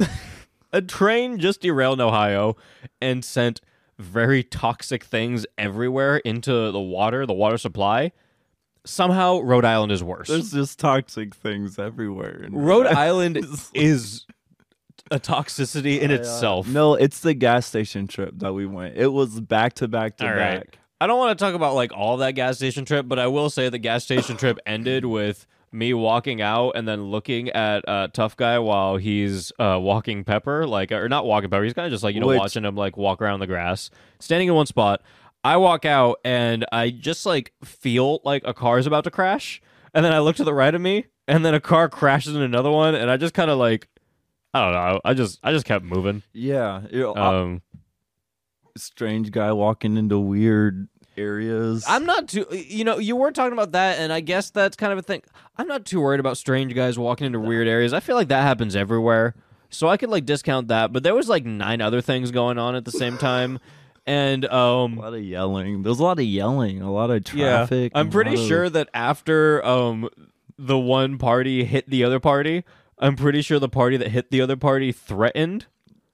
[0.00, 0.08] a
[0.72, 2.56] a train just derailed in Ohio
[3.00, 3.60] and sent
[3.98, 8.12] very toxic things everywhere into the water, the water supply.
[8.86, 10.28] Somehow, Rhode Island is worse.
[10.28, 12.44] There's just toxic things everywhere.
[12.44, 14.24] in Rhode Island It's- is
[15.10, 16.16] a toxicity in Yeah.
[16.16, 16.66] itself.
[16.68, 18.96] No, it's the gas station trip that we went.
[18.96, 20.60] It was back to back to All right.
[20.60, 20.78] back.
[21.00, 23.50] I don't want to talk about like all that gas station trip, but I will
[23.50, 28.08] say the gas station trip ended with me walking out and then looking at uh,
[28.12, 31.62] tough guy while he's uh, walking Pepper, like or not walking Pepper.
[31.64, 33.90] He's kind of just like you know Which- watching him like walk around the grass,
[34.18, 35.02] standing in one spot.
[35.44, 39.62] I walk out and I just like feel like a car is about to crash,
[39.94, 42.42] and then I look to the right of me, and then a car crashes in
[42.42, 43.88] another one, and I just kind of like.
[44.54, 45.00] I don't know.
[45.04, 46.22] I just I just kept moving.
[46.32, 47.62] Yeah, you know, uh, Um,
[48.76, 51.84] strange guy walking into weird areas.
[51.88, 52.46] I'm not too.
[52.52, 55.22] You know, you were talking about that, and I guess that's kind of a thing.
[55.56, 57.92] I'm not too worried about strange guys walking into weird areas.
[57.92, 59.34] I feel like that happens everywhere,
[59.70, 60.92] so I could like discount that.
[60.92, 63.58] But there was like nine other things going on at the same time,
[64.06, 65.82] and um, a lot of yelling.
[65.82, 66.80] There's a lot of yelling.
[66.80, 67.92] A lot of yeah, traffic.
[67.94, 70.08] I'm pretty lot of- sure that after um
[70.60, 72.64] the one party hit the other party,
[73.00, 75.66] I'm pretty sure the party that hit the other party threatened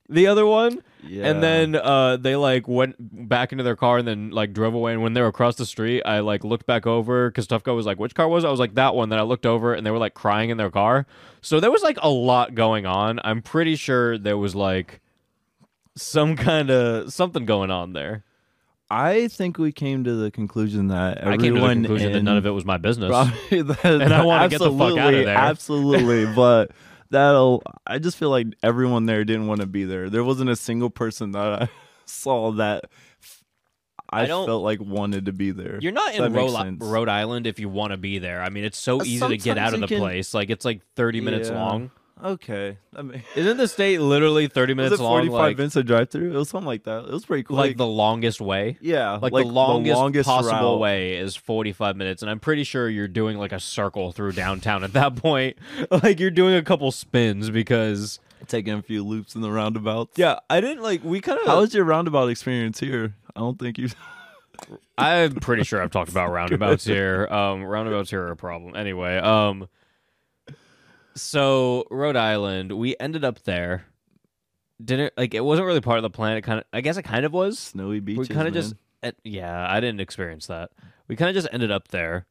[0.09, 0.83] the other one.
[1.03, 1.27] Yeah.
[1.27, 4.93] And then uh, they like went back into their car and then like drove away.
[4.93, 7.73] And when they were across the street, I like looked back over because Tough Guy
[7.73, 8.49] was like, "Which car was?" it?
[8.49, 10.57] I was like, "That one." Then I looked over and they were like crying in
[10.57, 11.07] their car.
[11.41, 13.21] So there was like a lot going on.
[13.25, 15.01] I'm pretty sure there was like
[15.97, 18.25] some kind of something going on there.
[18.91, 22.23] I think we came to the conclusion that I everyone came to the conclusion that
[22.23, 23.11] none of it was my business.
[23.51, 25.37] That, And I wanna get the fuck outta absolutely, there.
[25.37, 26.71] Absolutely, but
[27.11, 27.63] that'll.
[27.87, 30.11] I just feel like everyone there didn't want to be there.
[30.11, 31.69] There wasn't a single person that I
[32.05, 32.85] saw that.
[34.11, 35.79] I, I don't- felt like wanted to be there.
[35.81, 36.83] You're not That in makes Rhode.
[36.83, 38.43] Rhode Island if you want to be there.
[38.43, 40.35] I mean, it's so Uh, easy to get out of the can- place.
[40.35, 41.57] Like it's like 30 minutes Yeah.
[41.65, 41.91] long.
[42.23, 45.13] Okay, I mean, Isn't the state literally 30 was minutes it long?
[45.19, 46.33] 45 Like, minutes to drive through?
[46.33, 47.05] It was something like that.
[47.07, 47.57] It was pretty cool.
[47.57, 48.79] like the longest way.
[48.81, 50.81] yeah, Like, the, longest possible route.
[50.81, 54.85] way is 45 minutes, and I'm pretty sure you're doing like a circle through downtown
[54.85, 55.57] at that point.
[55.91, 60.17] like you're doing a couple spins because taking a few loops in the roundabouts.
[60.17, 61.47] yeah, I didn't like we kind of.
[61.47, 63.15] How was your roundabout experience here?
[63.35, 63.89] I don't think you.
[64.97, 67.27] I'm pretty sure I've talked about roundabouts here.
[67.27, 68.77] Um, roundabouts here are a problem.
[68.77, 69.69] Anyway, um,
[71.15, 73.85] so Rhode Island, we ended up there.
[74.85, 76.37] Didn't like it wasn't really part of the plan.
[76.37, 77.59] It kind of, I guess, it kind of was.
[77.59, 78.29] Snowy beaches.
[78.29, 78.75] we kind of just
[79.23, 80.71] yeah i didn't experience that
[81.09, 82.25] we kind of just ended up there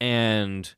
[0.00, 0.74] and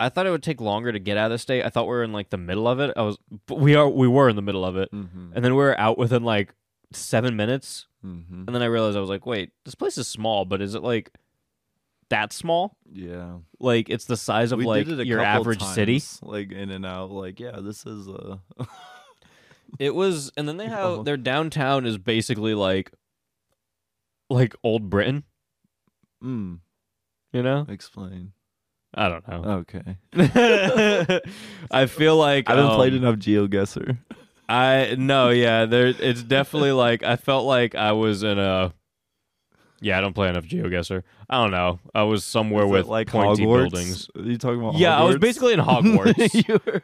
[0.00, 1.90] i thought it would take longer to get out of the state i thought we
[1.90, 4.34] were in like the middle of it i was but we are we were in
[4.34, 6.52] the middle of it Mhm, and then we were out within like
[6.92, 8.44] seven minutes mhm.
[8.46, 10.82] and then i realized i was like wait this place is small but is it
[10.82, 11.12] like
[12.10, 15.62] that small Yeah, like it's the size of we like did it a your average
[15.62, 17.10] city like in and out.
[17.10, 18.40] Like, yeah, this is a.
[19.78, 22.90] it was and then they have their downtown is basically like
[24.28, 25.24] like old britain
[26.22, 26.58] mm,
[27.32, 28.32] you know explain.
[28.94, 29.96] i don't know Okay,
[31.70, 33.98] I feel like I haven't played um, enough GeoGuessr.
[34.48, 35.86] I no, yeah, there.
[35.86, 38.72] It's definitely like I felt like I was in a.
[39.80, 41.02] Yeah, I don't play enough GeoGuessr.
[41.28, 41.78] I don't know.
[41.94, 43.70] I was somewhere Is with like pointy Hogwarts?
[43.70, 44.08] buildings.
[44.16, 44.74] Are you talking about?
[44.74, 46.46] Yeah, I was basically in Hogwarts.
[46.48, 46.82] You were-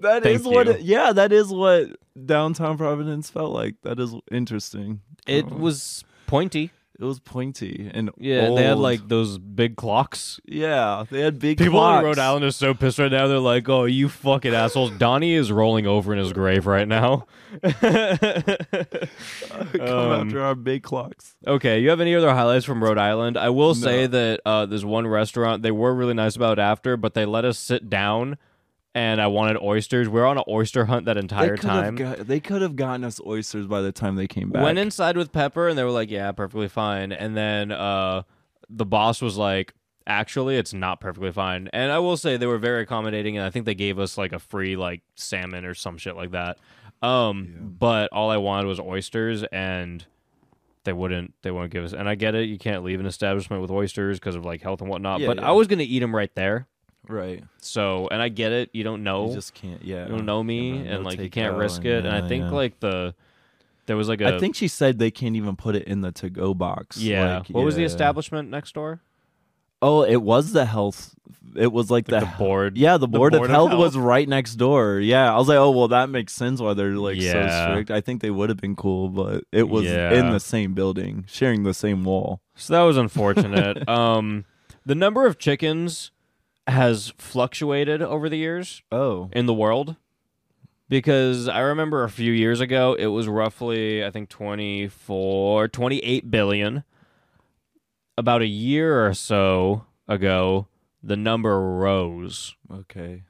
[0.00, 0.68] that Thank is what.
[0.68, 1.90] It, yeah, that is what
[2.24, 3.76] downtown Providence felt like.
[3.82, 5.00] That is interesting.
[5.26, 5.56] it Oh.
[5.56, 6.70] was pointy.
[6.98, 8.82] It was pointy and Yeah, and they had old.
[8.82, 10.40] like those big clocks.
[10.46, 11.98] yeah, they had big People clocks.
[12.00, 13.26] in Rhode Island are so pissed right now.
[13.26, 17.26] They're like, "Oh, you fucking assholes!" Donnie is rolling over in his grave right now.
[17.62, 17.74] Come
[19.80, 21.36] Um, after our big clocks.
[21.46, 23.36] Okay, you have any other highlights from Rhode Island?
[23.36, 27.14] I will say that uh, there's one restaurant they were really nice about after, but
[27.14, 28.38] they let us sit down,
[28.96, 30.08] and I wanted oysters.
[30.08, 31.94] We were on an oyster hunt that They entire have time.
[31.96, 34.62] got, they could have gotten us oysters by the time they came back.
[34.64, 38.22] Went inside with Pepper, and they were like, "Yeah, perfectly fine." And then uh,
[38.70, 39.74] the boss was like,
[40.06, 43.50] "Actually, it's not perfectly fine." And I will say they were very accommodating, and I
[43.50, 46.56] think they gave us like a free like salmon or some shit like that.
[47.02, 47.60] Um, Yeah.
[47.78, 50.04] but all I wanted was oysters, and
[50.84, 51.92] they wouldn't they wouldn't give us.
[51.92, 54.80] And I get it, you can't leave an establishment with oysters because of like health
[54.80, 55.20] and whatnot.
[55.20, 55.48] Yeah, but yeah.
[55.48, 56.66] I was gonna eat them right there.
[57.08, 57.42] Right.
[57.58, 58.70] So, and I get it.
[58.72, 59.28] You don't know.
[59.28, 59.82] You just can't.
[59.84, 62.06] Yeah, you don't know me, no- no and like you can't risk and- it.
[62.06, 62.50] And I think yeah.
[62.50, 63.14] like the
[63.86, 66.12] there was like a I think she said they can't even put it in the
[66.12, 66.98] to go box.
[66.98, 67.38] yeah.
[67.38, 69.00] Like, what was the establishment next door?
[69.82, 71.14] Oh, it was the health.
[71.54, 72.76] It was like, Like the, the board.
[72.78, 73.80] Yeah, the board, board of, of health health.
[73.80, 74.98] was right next door.
[74.98, 77.66] Yeah, I was like, oh well, that makes sense why they're like Yeah.
[77.66, 77.90] so strict.
[77.90, 80.12] I think they would have been cool, but it was Yeah.
[80.14, 82.40] in the same building, sharing the same wall.
[82.56, 83.86] So that was unfortunate.
[83.88, 84.46] um,
[84.84, 86.10] the number of chickens
[86.66, 89.96] has fluctuated over the years Oh, in the world.
[90.88, 96.84] Because I remember a few years ago it was roughly I think 24 28 billion.
[98.18, 100.68] About a year or so ago
[101.02, 102.56] the number rose.
[102.72, 103.22] Okay.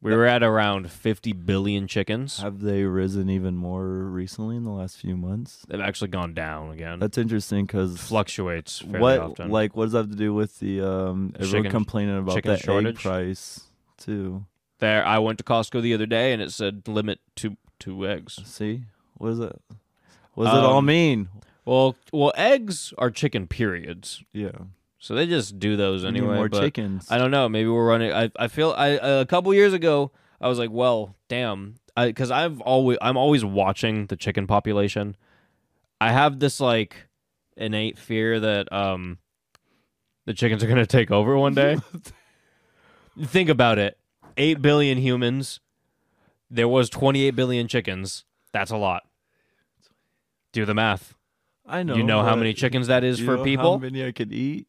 [0.00, 4.70] We were at around 50 billion chickens Have they risen even more recently in the
[4.70, 5.64] last few months?
[5.68, 9.92] they've actually gone down again That's interesting because fluctuates fairly what often like what does
[9.92, 12.96] that have to do with the um everyone Chicken- complaining about chicken the shortage?
[12.96, 13.60] egg price
[13.96, 14.44] too?
[14.78, 18.38] there I went to Costco the other day and it said limit to two eggs
[18.44, 18.84] See,
[19.14, 19.60] what is it?
[20.34, 21.28] What does it all Um, mean?
[21.64, 24.52] Well, well, eggs are chicken periods, Yeah,
[24.98, 26.34] so they just do those We anyway.
[26.36, 27.06] more but chickens.
[27.10, 27.48] I don't know.
[27.48, 28.12] Maybe we're running.
[28.12, 32.60] I I feel I a couple years ago I was like, well, damn, because I've
[32.60, 35.16] always I'm always watching the chicken population.
[36.00, 37.08] I have this like
[37.56, 39.18] innate fear that um
[40.26, 41.78] the chickens are gonna take over one day.
[43.20, 43.98] Think about it:
[44.36, 45.60] eight billion humans.
[46.50, 48.24] There was 28 billion chickens.
[48.52, 49.02] That's a lot.
[50.52, 51.14] Do the math.
[51.66, 51.94] I know.
[51.96, 53.72] you know how many chickens that is you for know people?
[53.72, 54.67] How many I could eat?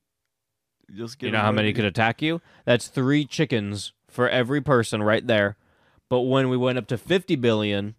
[0.96, 2.42] Just get You know how many could attack you?
[2.66, 5.56] That's three chickens for every person right there.
[6.10, 7.96] But when we went up to 50 billion,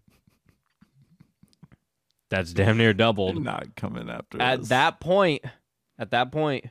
[2.29, 3.41] that's damn near doubled.
[3.43, 5.43] not coming after At that point,
[5.97, 6.65] at that point,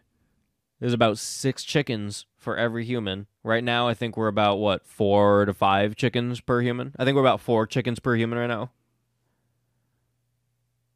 [0.81, 3.27] there's about six chickens for every human.
[3.43, 6.95] Right now, I think we're about what four to five chickens per human.
[6.99, 8.71] I think we're about four chickens per human right now.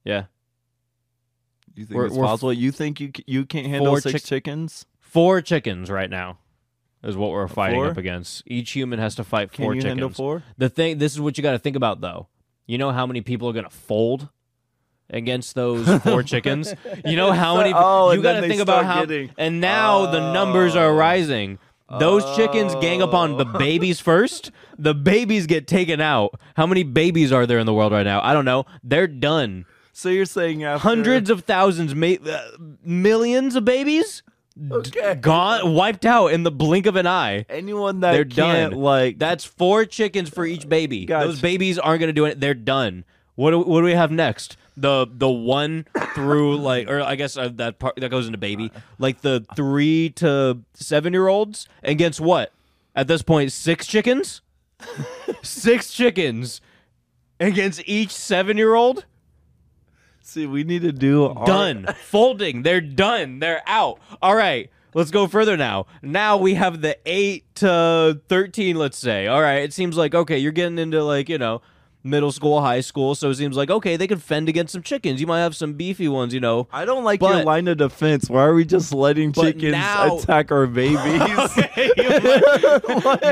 [0.05, 0.25] Yeah,
[1.75, 2.53] you think we're- it's we're f- possible?
[2.53, 4.85] You think you you can't handle six chick- chickens?
[5.15, 6.39] Four chickens right now
[7.03, 7.89] is what we're fighting Four?
[7.91, 8.43] up against.
[8.47, 9.91] Each human has to fight Can four you chickens.
[10.01, 10.43] handle four?
[10.59, 12.29] The thing, this is what you got to think about, though.
[12.67, 14.29] You know how many people are going to fold
[15.11, 16.75] against those four chickens.
[17.05, 17.73] You know how many?
[17.75, 19.05] Oh, you got to think about how.
[19.05, 20.97] getting- And now the numbers are Oh.
[20.97, 21.59] rising.
[22.01, 24.51] Those chickens gang up on the babies first.
[24.79, 26.41] The babies get taken out.
[26.57, 28.21] How many babies are there in the world right now?
[28.23, 28.65] I don't know.
[28.83, 29.67] They're done.
[29.93, 32.41] So you're saying after Hundreds of thousands, ma- uh,
[32.83, 34.23] millions of babies
[34.71, 35.17] Okay.
[35.17, 37.45] gone, wiped out in the blink of an eye.
[37.49, 38.81] anyone that They're can't done.
[38.81, 41.07] like That's four chickens for each baby.
[41.07, 41.27] Gotcha.
[41.27, 42.39] Those babies aren't going to do it.
[42.39, 43.05] They're done.
[43.35, 44.57] What do, what do we have next?
[44.77, 48.71] The the one through like, or I guess uh, that part that goes into baby,
[48.99, 52.53] like the three to seven year olds against what?
[52.97, 54.41] At this point, six chickens,
[55.43, 56.61] six chickens
[57.41, 59.05] against each seven year old.
[60.29, 61.87] See we need to do our- Done.
[62.05, 62.63] Folding.
[62.63, 63.39] They're done.
[63.39, 63.99] They're out.
[64.23, 64.71] All right.
[64.95, 65.87] Let's go further now.
[66.03, 69.27] Now we have the 8 to 13, let's say.
[69.27, 69.63] All right.
[69.63, 71.63] It seems like, okay, you're getting into like, you know,
[72.05, 73.15] middle school, high school.
[73.15, 75.21] So it seems like, okay, they can fend against some chickens.
[75.21, 76.69] You might have some beefy ones, you know.
[76.71, 78.29] I don't like But- your line of defense.
[78.31, 80.99] Why are we just letting chickens now- attack our babies?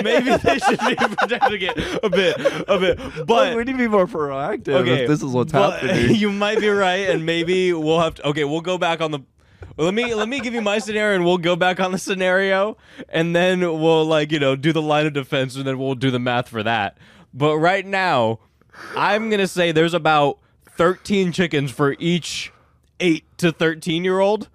[0.03, 2.37] Maybe they should be protecting it a bit,
[2.69, 2.99] a bit.
[3.27, 4.75] But oh, we need to be more proactive.
[4.75, 6.17] okay, if this is what's but happening.
[6.23, 8.29] You might be right, and maybe we'll have to.
[8.29, 9.19] Okay, we'll go back on the.
[9.77, 11.99] well, Let me let me give you my scenario, and we'll go back on the
[11.99, 12.77] scenario,
[13.09, 16.11] and then we'll like you know do the line of defense, and then we'll do
[16.11, 16.97] the math for that.
[17.35, 18.41] But right now,
[18.97, 20.39] I'm gonna say there's about
[20.77, 22.53] 13 chickens for each
[23.01, 24.49] eight to 13 year old.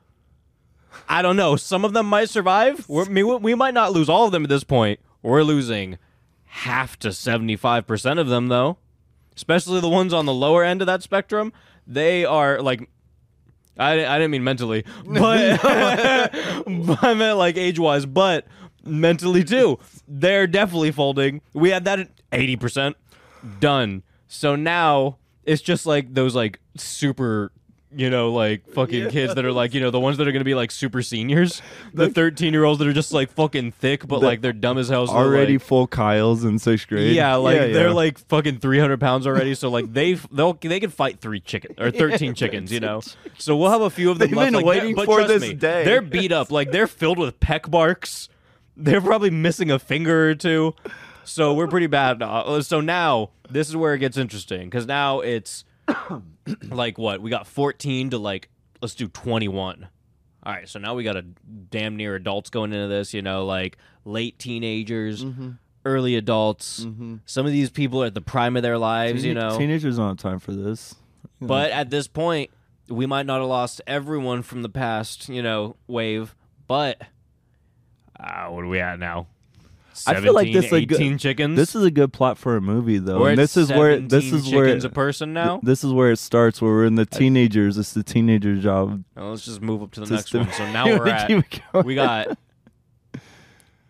[1.08, 1.56] I don't know.
[1.56, 2.88] Some of them might survive.
[2.90, 3.06] We're,
[3.38, 5.00] we, might not lose all of them at this point.
[5.22, 5.98] We're losing
[6.46, 8.78] half to 75% of them, though.
[9.36, 11.54] Especially the ones on the lower end of that spectrum.
[11.86, 12.90] They are like.
[13.80, 18.48] I, I didn't mean mentally, but, but I meant like age wise, but
[18.84, 19.78] mentally too.
[20.08, 21.42] They're definitely folding.
[21.54, 22.96] We had that at 80%.
[23.60, 24.02] Done.
[24.28, 27.52] So now it's just like those like super
[27.96, 30.44] you know, like fucking kids that are like, you know, the ones that are gonna
[30.44, 31.62] be like super seniors,
[31.94, 34.78] the thirteen year olds that are just like fucking thick, but The- like they're dumb
[34.78, 35.08] as hell.
[35.08, 37.16] So Already like- full Kyles in sixth grade.
[37.16, 37.94] yeah, like yeah, they're yeah.
[37.94, 39.56] like fucking three hundred pounds already.
[39.56, 43.02] So like they they'll they can fight three chicken or thirteen chickens, you know.
[43.38, 44.32] So we'll have a few of them.
[44.32, 45.86] They've left, been like, waiting but for this me, day.
[45.86, 48.28] They're beat up, like they're filled with peck marks.
[48.76, 50.76] They're probably missing a finger or two.
[51.24, 52.22] So we're pretty bad.
[52.22, 55.64] Uh, So now this is where it gets interesting because now it's
[56.70, 58.50] like what we got fourteen to like
[58.82, 59.88] let's do twenty one.
[60.44, 63.46] All right, so now we got a damn near adults going into this, you know,
[63.46, 65.52] like late teenagers, Mm-hmm.
[65.84, 66.86] early adults.
[67.26, 69.58] Some of these people are at the prime of their lives, you know.
[69.58, 70.96] teenagers don't have time for this.
[71.42, 72.52] But at this point,
[72.88, 76.34] we might not have lost everyone from the past, you know, wave.
[76.66, 77.02] But
[78.18, 79.28] uh, what are we at now?
[80.06, 81.56] I feel like this is a good- chickens.
[81.58, 83.22] This is a good plot for a movie, though.
[83.22, 85.60] We're and this is where this 17 is where chickens a person now.
[85.64, 86.62] this is where it starts.
[86.62, 87.78] Where we're in the teenagers.
[87.78, 89.04] It's the teenager job.
[89.16, 90.52] Well, let's just move up to the next one.
[90.52, 91.86] So now we're at Keep it going.
[91.86, 92.38] we got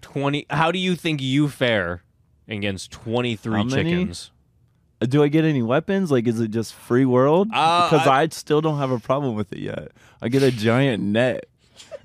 [0.02, 0.46] twenty.
[0.50, 2.04] How do you think you fare
[2.48, 4.32] against twenty three chickens?
[5.00, 6.10] Do I get any weapons?
[6.12, 7.50] Like, is it just free world?
[7.54, 9.92] Uh, because I- I, still don't have a problem with it yet.
[10.24, 11.46] I get a giant net.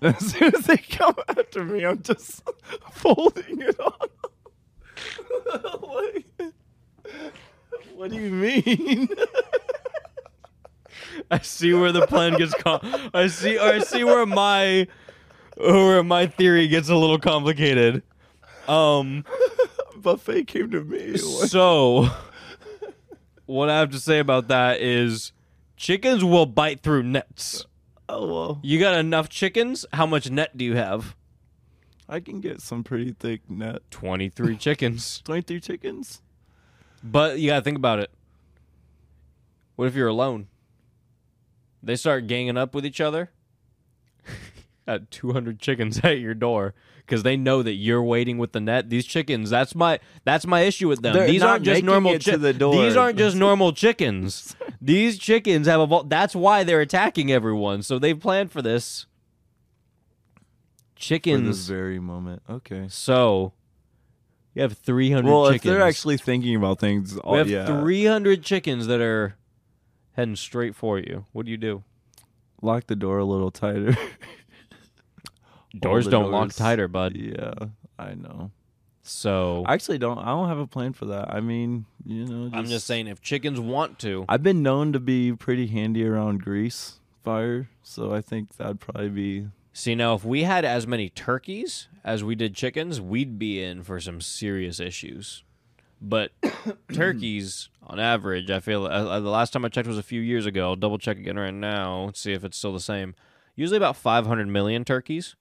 [0.17, 2.43] As soon as they come after me, I'm just
[2.93, 3.93] folding it on.
[5.83, 6.53] Like,
[7.95, 9.09] what do you mean?
[11.31, 12.55] I see where the plan gets.
[12.55, 12.81] Com-
[13.13, 13.59] I see.
[13.59, 14.87] I see where my
[15.57, 18.03] where my theory gets a little complicated.
[18.69, 19.25] Um.
[19.97, 21.17] Buffet came to me.
[21.17, 22.09] So,
[23.47, 25.33] what I have to say about that is,
[25.77, 27.67] chickens will bite through nets.
[28.15, 29.87] Oh well, You got enough chickens?
[29.95, 31.17] How much net do you have?
[32.07, 33.91] I can get some pretty thick net.
[33.91, 35.23] Twenty three chickens.
[35.25, 36.21] Twenty-three chickens.
[37.03, 38.11] But you gotta think about it.
[39.77, 40.49] What if you're alone?
[41.83, 43.31] They start ganging up with each other.
[44.87, 46.75] At 200 chickens at your door
[47.07, 48.91] because they know that you're waiting with the net.
[48.91, 51.15] These chickens, that's my that's my issue with them.
[51.15, 52.43] They're These aren't just normal chickens.
[52.43, 52.53] the.
[52.53, 54.57] These aren't just normal chickens.
[54.81, 56.11] These chickens have evolved.
[56.11, 57.83] That's why they're attacking everyone.
[57.83, 59.07] So they've planned for this.
[60.97, 61.41] Chickens.
[61.41, 62.43] For this very moment.
[62.49, 62.87] Okay.
[62.89, 63.53] So
[64.55, 65.57] you have 300 Well, chickens.
[65.57, 67.81] if they're actually thinking about things, uh, We oh, have yeah.
[67.81, 69.37] 300 chickens that are
[70.13, 71.27] heading straight for you.
[71.33, 71.83] What do you do?
[72.61, 73.97] Lock the door a little tighter.
[75.79, 77.17] Doors don't lock tighter, bud.
[77.17, 77.55] yeah,
[77.99, 78.51] I know.
[79.03, 80.19] So I actually don't.
[80.19, 81.33] I don't have a plan for that.
[81.35, 85.01] I mean, you know, I'm just saying, if chickens want to, I've been known to
[85.01, 89.49] be pretty handy around grease fire, so I think that'd probably be.
[89.73, 93.83] see now, if we had as many turkeys as we did chickens, we'd be in
[93.83, 95.43] for some serious issues.
[96.01, 96.33] But
[96.93, 100.47] turkeys, on average, I feel uh, the last time I checked was a few years
[100.47, 100.71] ago.
[100.71, 102.05] I'll double check again right now.
[102.07, 103.15] Let's see if it's still the same.
[103.55, 105.37] Usually about 500 million turkeys.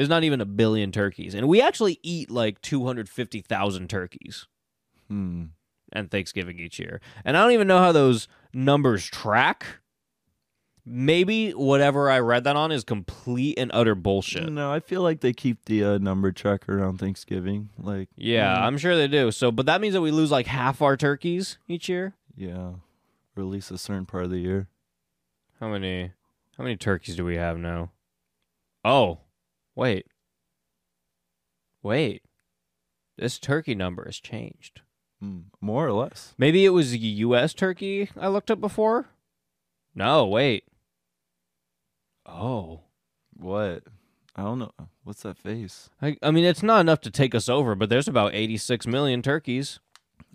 [0.00, 4.46] There's not even a billion turkeys, and we actually eat like 250,000 turkeys
[5.08, 5.44] Hmm.
[5.92, 7.02] and Thanksgiving each year.
[7.22, 9.66] And I don't even know how those numbers track.
[10.86, 14.50] Maybe whatever I read that on is complete and utter bullshit.
[14.50, 17.68] No, I feel like they keep the uh, number track around Thanksgiving.
[17.78, 19.30] Like, Yeah, mm, I'm sure they do.
[19.30, 22.14] So, but that means that we lose like half our turkeys each year.
[22.34, 22.72] yeah,
[23.36, 24.66] or at least a certain part of the year.
[25.60, 26.12] How many
[26.56, 27.90] how many turkeys do we have now?
[28.82, 29.18] Oh.
[29.74, 30.06] Wait.
[31.82, 32.22] Wait.
[33.16, 34.80] This turkey number has changed.
[35.22, 36.34] Mm, more or less.
[36.38, 39.08] Maybe it was US turkey I looked up before?
[39.94, 40.64] No, wait.
[42.24, 42.80] Oh.
[43.36, 43.84] What?
[44.36, 44.72] I don't know.
[45.04, 45.90] What's that face?
[46.00, 49.22] I, I mean, it's not enough to take us over, but there's about 86 million
[49.22, 49.80] turkeys.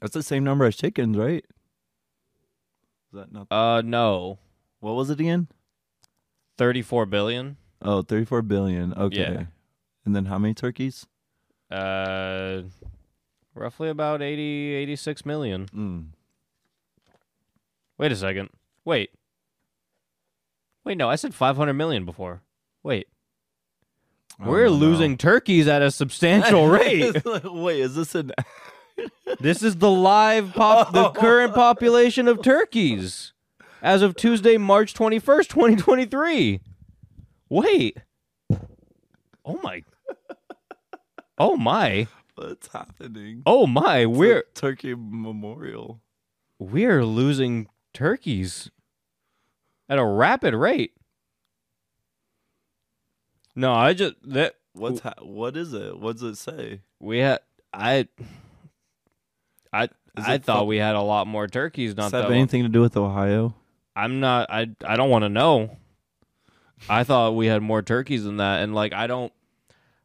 [0.01, 1.45] That's the same number as chickens, right?
[3.11, 3.47] Is that not?
[3.49, 4.39] Uh, no.
[4.79, 5.47] What was it again?
[6.57, 7.57] 34 billion.
[7.85, 8.93] Oh, 34 billion.
[8.93, 9.17] Okay.
[9.17, 9.43] Yeah.
[10.05, 11.05] And then how many turkeys?
[11.69, 12.63] Uh,
[13.53, 15.67] roughly about 80, 86 million.
[15.67, 16.05] Mm.
[17.97, 18.49] Wait a second.
[18.83, 19.11] Wait.
[20.83, 22.41] Wait, no, I said 500 million before.
[22.83, 23.07] Wait.
[24.39, 24.73] I We're know.
[24.73, 27.23] losing turkeys at a substantial rate.
[27.43, 28.31] Wait, is this an?
[29.39, 33.33] this is the live pop the current population of turkeys
[33.81, 36.61] as of Tuesday, March 21st, 2023.
[37.49, 37.97] Wait.
[39.45, 39.83] Oh my.
[41.37, 42.07] Oh my.
[42.35, 43.43] What's happening?
[43.45, 43.99] Oh my.
[43.99, 46.01] It's We're turkey memorial.
[46.59, 48.71] we're losing turkeys
[49.89, 50.93] at a rapid rate.
[53.55, 55.97] No, I just that What's ha- what is it?
[55.97, 56.81] What does it say?
[56.99, 57.39] we had
[57.73, 58.07] I
[59.71, 61.95] I I thought we had a lot more turkeys.
[61.95, 63.53] Not Does that have anything to do with Ohio?
[63.95, 64.49] I'm not.
[64.49, 65.77] I I don't want to know.
[66.89, 69.31] I thought we had more turkeys than that, and like I don't.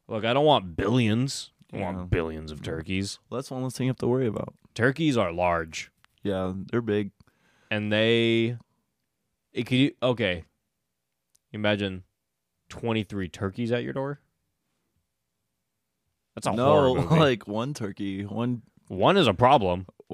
[0.08, 1.50] Look, I don't want billions.
[1.72, 1.92] I Yeah.
[1.92, 3.18] want billions of turkeys.
[3.28, 4.54] Well, that's one less thing you have to worry about.
[4.74, 5.90] Turkeys are large,
[6.22, 7.10] Yeah, they're big.
[7.70, 8.56] and they.
[9.52, 10.44] It could you okay.
[11.52, 12.04] Imagine
[12.68, 14.20] twenty three turkeys at your door.
[16.34, 17.16] That's a no, horror movie.
[17.20, 18.62] like one turkey, one.
[18.88, 19.86] One is a problem.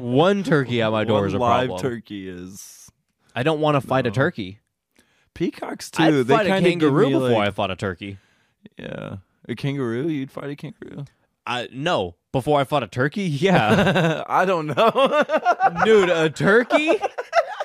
[0.00, 1.80] one turkey at my door one is a live problem.
[1.92, 2.90] turkey is
[3.34, 4.60] I don't want to fight a turkey.
[5.34, 6.02] Peacocks too.
[6.02, 8.18] I'd they fight a kinda kangaroo before like- I fought a turkey.
[8.78, 9.16] Yeah,
[9.48, 10.08] a kangaroo.
[10.08, 11.04] You'd fight a kangaroo.
[11.46, 13.24] I no before I fought a turkey.
[13.24, 14.24] Yeah.
[14.28, 15.24] I don't know,
[15.84, 16.92] dude a turkey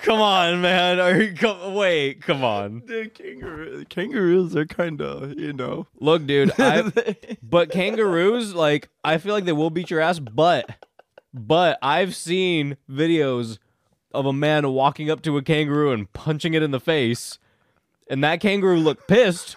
[0.02, 5.38] come on man are you come wait come on Dude, kangaroo, kangaroos are kind of,
[5.38, 5.88] you know.
[6.00, 6.90] look dude I,
[7.44, 10.70] but kangaroos like i feel like they will beat your ass but
[11.34, 13.58] but i've seen videos
[14.14, 17.38] of a man walking up to a kangaroo and punching it in the face
[18.10, 19.56] and that kangaroo looked pissed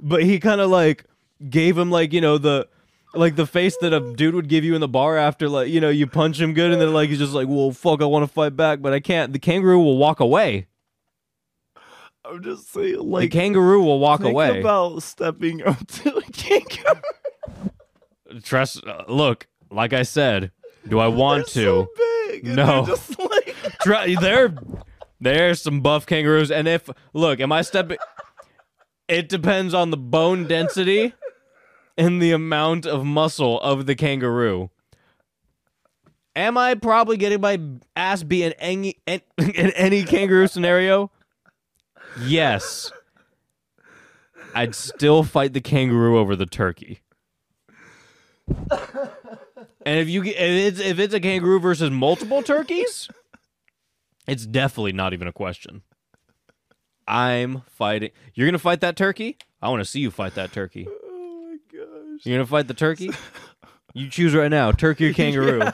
[0.00, 1.04] but he kind of like
[1.48, 2.68] gave him like you know the
[3.14, 5.80] like the face that a dude would give you in the bar after like you
[5.80, 8.22] know you punch him good and then like he's just like well fuck I want
[8.24, 10.66] to fight back but I can't the kangaroo will walk away
[12.24, 16.22] I'm just saying, like the kangaroo will walk think away about stepping up to a
[16.32, 17.00] kangaroo.
[18.42, 20.50] trust uh, look like I said
[20.86, 21.88] do I want They're to so
[22.28, 22.44] big.
[22.44, 22.84] No.
[22.84, 24.54] they're just like Try, there
[25.20, 27.98] there's some buff kangaroos and if look am I stepping
[29.08, 31.14] it depends on the bone density
[31.96, 34.70] and the amount of muscle of the kangaroo.
[36.36, 37.60] Am I probably getting my
[37.96, 41.10] ass beat in any in, in any kangaroo scenario?
[42.20, 42.92] Yes.
[44.54, 47.00] I'd still fight the kangaroo over the turkey.
[49.84, 53.08] And if you if it's if it's a kangaroo versus multiple turkeys
[54.28, 55.82] it's definitely not even a question.
[57.06, 58.10] I'm fighting.
[58.34, 59.38] You're gonna fight that turkey?
[59.62, 60.86] I want to see you fight that turkey.
[61.10, 62.20] Oh my gosh.
[62.26, 63.10] You're gonna fight the turkey?
[63.94, 65.58] You choose right now, turkey or kangaroo.
[65.60, 65.70] Yeah,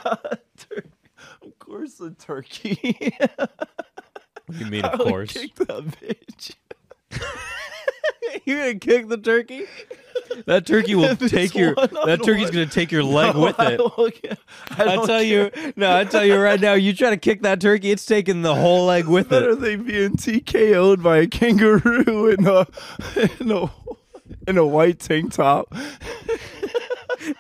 [0.57, 0.85] tur-
[1.43, 3.13] of course, the turkey.
[3.37, 3.51] What
[4.59, 5.33] do you mean, I of would course?
[5.33, 6.55] Kick that bitch.
[8.45, 9.67] You're gonna kick the turkey?
[10.47, 11.75] That turkey will take your.
[11.75, 12.53] one That turkey's one.
[12.53, 13.77] gonna take your leg No, with I it.
[13.77, 13.93] don't.
[13.99, 16.73] I, I don't tell you, no, I tell you right now.
[16.75, 19.61] You try to kick that turkey, it's taking the whole leg with better it.
[19.61, 22.67] they being TKO'd by a kangaroo in a
[23.41, 23.71] in a
[24.49, 25.73] in a white tank top.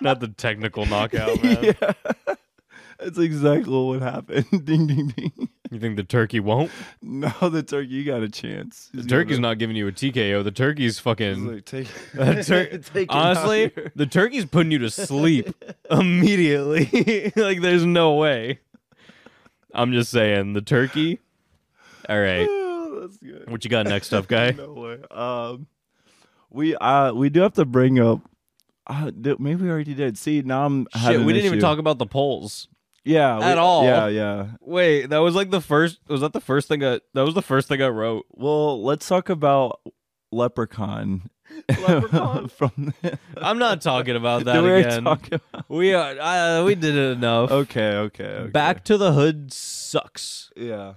[0.00, 1.74] Not the technical knockout, man.
[1.80, 1.92] yeah,
[3.05, 4.46] that's exactly what happened.
[4.64, 5.48] ding ding ding.
[5.70, 6.70] You think the turkey won't?
[7.02, 8.02] No, the turkey.
[8.05, 8.90] Got a chance.
[8.94, 10.42] The turkey's not giving you a TKO.
[10.42, 11.46] The turkey's fucking.
[11.46, 11.88] Like, take,
[12.44, 15.55] tur- take Honestly, the turkey's putting you to sleep
[15.90, 17.32] immediately.
[17.36, 18.61] like, there's no way.
[19.74, 21.20] I'm just saying, the turkey.
[22.09, 22.48] All right,
[23.00, 23.50] that's good.
[23.50, 24.52] what you got next up, guy?
[24.52, 24.98] no way.
[25.11, 25.66] Um,
[26.50, 28.20] we uh we do have to bring up.
[28.86, 30.16] Uh, maybe we already did.
[30.18, 32.68] See, now I'm Shit, we didn't even talk about the polls.
[33.05, 33.84] Yeah we- at all.
[33.84, 34.46] Yeah, yeah.
[34.61, 35.98] Wait, that was like the first.
[36.09, 37.00] Was that the first thing I?
[37.14, 38.26] That was the first thing I wrote.
[38.30, 39.80] Well, let's talk about
[40.32, 41.30] Leprechaun.
[41.68, 42.48] Leprechaun?
[42.57, 42.94] from
[43.36, 45.07] I'm not talking about that we again.
[45.07, 46.18] about- We are.
[46.18, 47.50] Uh, we did it enough.
[47.50, 48.50] okay, okay, okay.
[48.50, 50.50] Back to the Hood sucks.
[50.57, 50.94] Yeah,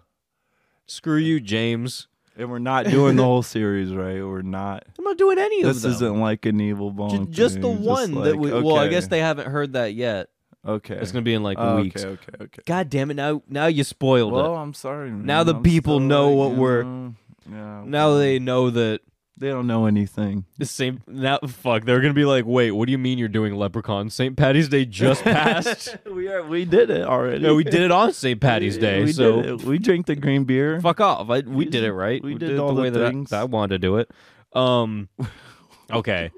[0.88, 2.08] Screw you, James.
[2.38, 4.22] and we're not doing the whole series, right?
[4.24, 4.86] We're not.
[4.98, 5.92] I'm not doing any of This them.
[5.92, 7.10] isn't like an evil bone.
[7.10, 8.52] Ju- just the one that like- we.
[8.52, 10.30] Well, I guess they haven't heard that yet.
[10.68, 12.04] Okay, It's gonna be in like Oh, weeks.
[12.04, 12.62] Okay, okay, okay.
[12.66, 13.14] God damn it!
[13.16, 14.60] Now, now you spoiled Well, it.
[14.60, 15.10] I'm sorry.
[15.12, 15.26] Man.
[15.26, 17.14] Now the I'm people still, know what you we're- know,
[17.50, 17.84] Yeah.
[17.86, 19.02] Now they know that
[19.40, 20.46] they don't know anything.
[20.58, 21.02] the same.
[21.08, 24.10] Now, fuck, they're gonna be like, wait, what do you mean you're doing Leprechaun?
[24.10, 24.36] St.
[24.36, 25.96] Patty's Day just passed.
[26.12, 26.44] we are.
[26.44, 27.40] We did it already.
[27.44, 28.42] no, we did it on St.
[28.42, 29.04] Patty's Day.
[29.04, 29.64] We so did it.
[29.64, 30.82] we drank the green beer.
[30.82, 31.30] fuck off.
[31.30, 32.22] I, we did it right.
[32.24, 33.30] we did it all the way that I, things.
[33.30, 34.10] that I wanted to do it.
[34.54, 35.08] Um,
[35.92, 36.32] okay.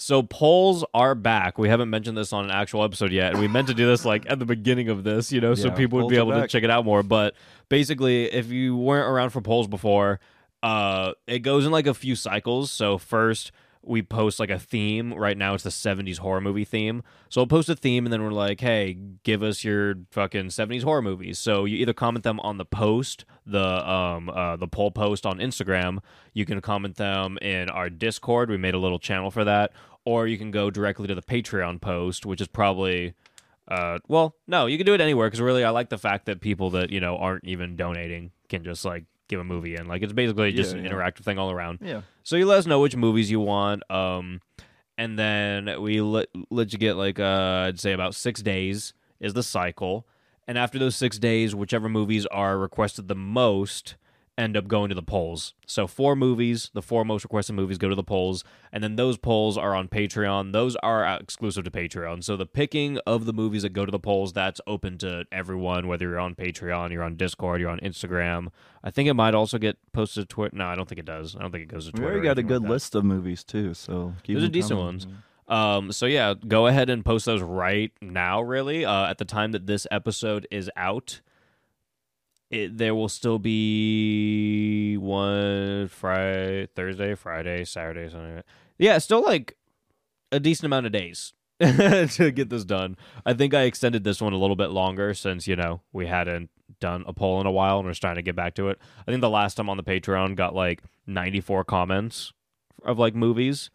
[0.00, 1.58] So polls are back.
[1.58, 4.06] We haven't mentioned this on an actual episode yet, and we meant to do this
[4.06, 6.62] like at the beginning of this, you know, so people would be able to check
[6.62, 7.02] it out more.
[7.02, 7.34] But
[7.68, 10.18] basically, if you weren't around for polls before,
[10.62, 12.72] uh, it goes in like a few cycles.
[12.72, 15.14] So first we post like a theme.
[15.14, 17.02] Right now it's the 70s horror movie theme.
[17.28, 20.82] So I'll post a theme and then we're like, hey, give us your fucking 70s
[20.82, 21.38] horror movies.
[21.38, 25.38] So you either comment them on the post, the um uh, the poll post on
[25.38, 25.98] Instagram.
[26.34, 28.50] You can comment them in our Discord.
[28.50, 29.72] We made a little channel for that.
[30.04, 33.14] Or you can go directly to the Patreon post, which is probably
[33.68, 36.40] uh, well, no, you can do it anywhere because really, I like the fact that
[36.40, 39.86] people that you know aren't even donating can just like give a movie in.
[39.86, 40.90] Like it's basically just Yeah, an yeah.
[40.90, 41.78] interactive thing all around.
[41.80, 42.00] Yeah.
[42.24, 44.40] So you let us know which movies you want, um,
[44.98, 49.34] and then we let let you get like uh, I'd say about six days is
[49.34, 50.06] the cycle,
[50.48, 53.94] and after those six days, whichever movies are requested the most
[54.40, 55.54] end up going to the polls.
[55.66, 59.18] So four movies, the four most requested movies go to the polls, and then those
[59.18, 60.52] polls are on Patreon.
[60.52, 62.24] Those are uh, exclusive to Patreon.
[62.24, 65.86] So the picking of the movies that go to the polls, that's open to everyone,
[65.86, 68.48] whether you're on Patreon, you're on Discord, you're on Instagram.
[68.82, 70.56] I think it might also get posted to Twitter.
[70.56, 71.36] No, I don't think it does.
[71.36, 72.12] I don't think it goes to We Twitter.
[72.12, 73.74] already got a good like list of movies too.
[73.74, 74.84] So keep Those are decent coming.
[74.86, 75.06] ones.
[75.48, 78.40] Um, so yeah, go ahead and post those right now.
[78.40, 81.20] Really, uh, at the time that this episode is out,
[82.50, 88.36] it, there will still be one Friday, Thursday, Friday, Saturday, something.
[88.36, 88.52] Like that.
[88.78, 89.56] Yeah, still like
[90.32, 92.96] a decent amount of days to get this done.
[93.24, 96.50] I think I extended this one a little bit longer since you know we hadn't
[96.80, 98.78] done a poll in a while and we're trying to get back to it.
[99.06, 102.32] I think the last time on the Patreon got like 94 comments
[102.84, 103.70] of like movies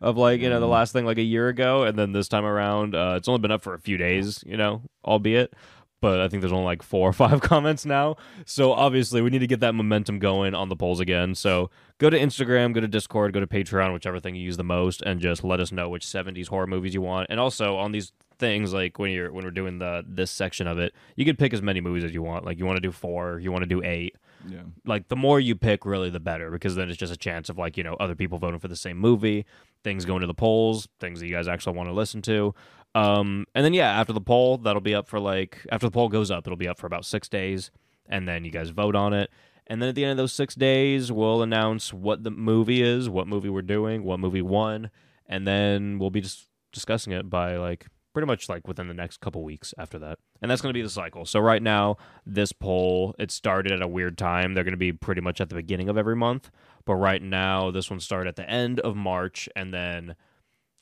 [0.00, 0.70] of like you know the Mm.
[0.70, 3.50] last thing like a year ago and then this time around uh, it's only been
[3.52, 5.52] up for a few days you know albeit
[6.00, 8.16] but i think there's only like four or five comments now.
[8.44, 11.34] So obviously we need to get that momentum going on the polls again.
[11.34, 14.64] So go to instagram go to discord go to patreon whichever thing you use the
[14.64, 17.26] most and just let us know which 70s horror movies you want.
[17.30, 20.78] And also on these things like when you're when we're doing the this section of
[20.78, 22.44] it you can pick as many movies as you want.
[22.44, 24.16] Like you want to do four you want to do eight.
[24.48, 24.60] Yeah.
[24.86, 27.58] like the more you pick really the better because then it's just a chance of
[27.58, 29.44] like you know other people voting for the same movie
[29.82, 32.54] things going to the polls things that you guys actually want to listen to
[32.94, 36.08] um and then yeah after the poll that'll be up for like after the poll
[36.08, 37.70] goes up it'll be up for about six days
[38.08, 39.30] and then you guys vote on it.
[39.66, 43.08] And then at the end of those six days we'll announce what the movie is
[43.08, 44.90] what movie we're doing what movie won
[45.26, 49.20] and then we'll be just discussing it by like pretty much like within the next
[49.20, 50.18] couple weeks after that.
[50.40, 51.24] And that's going to be the cycle.
[51.24, 54.54] So right now this poll it started at a weird time.
[54.54, 56.50] They're going to be pretty much at the beginning of every month.
[56.84, 60.16] But right now this one started at the end of march and then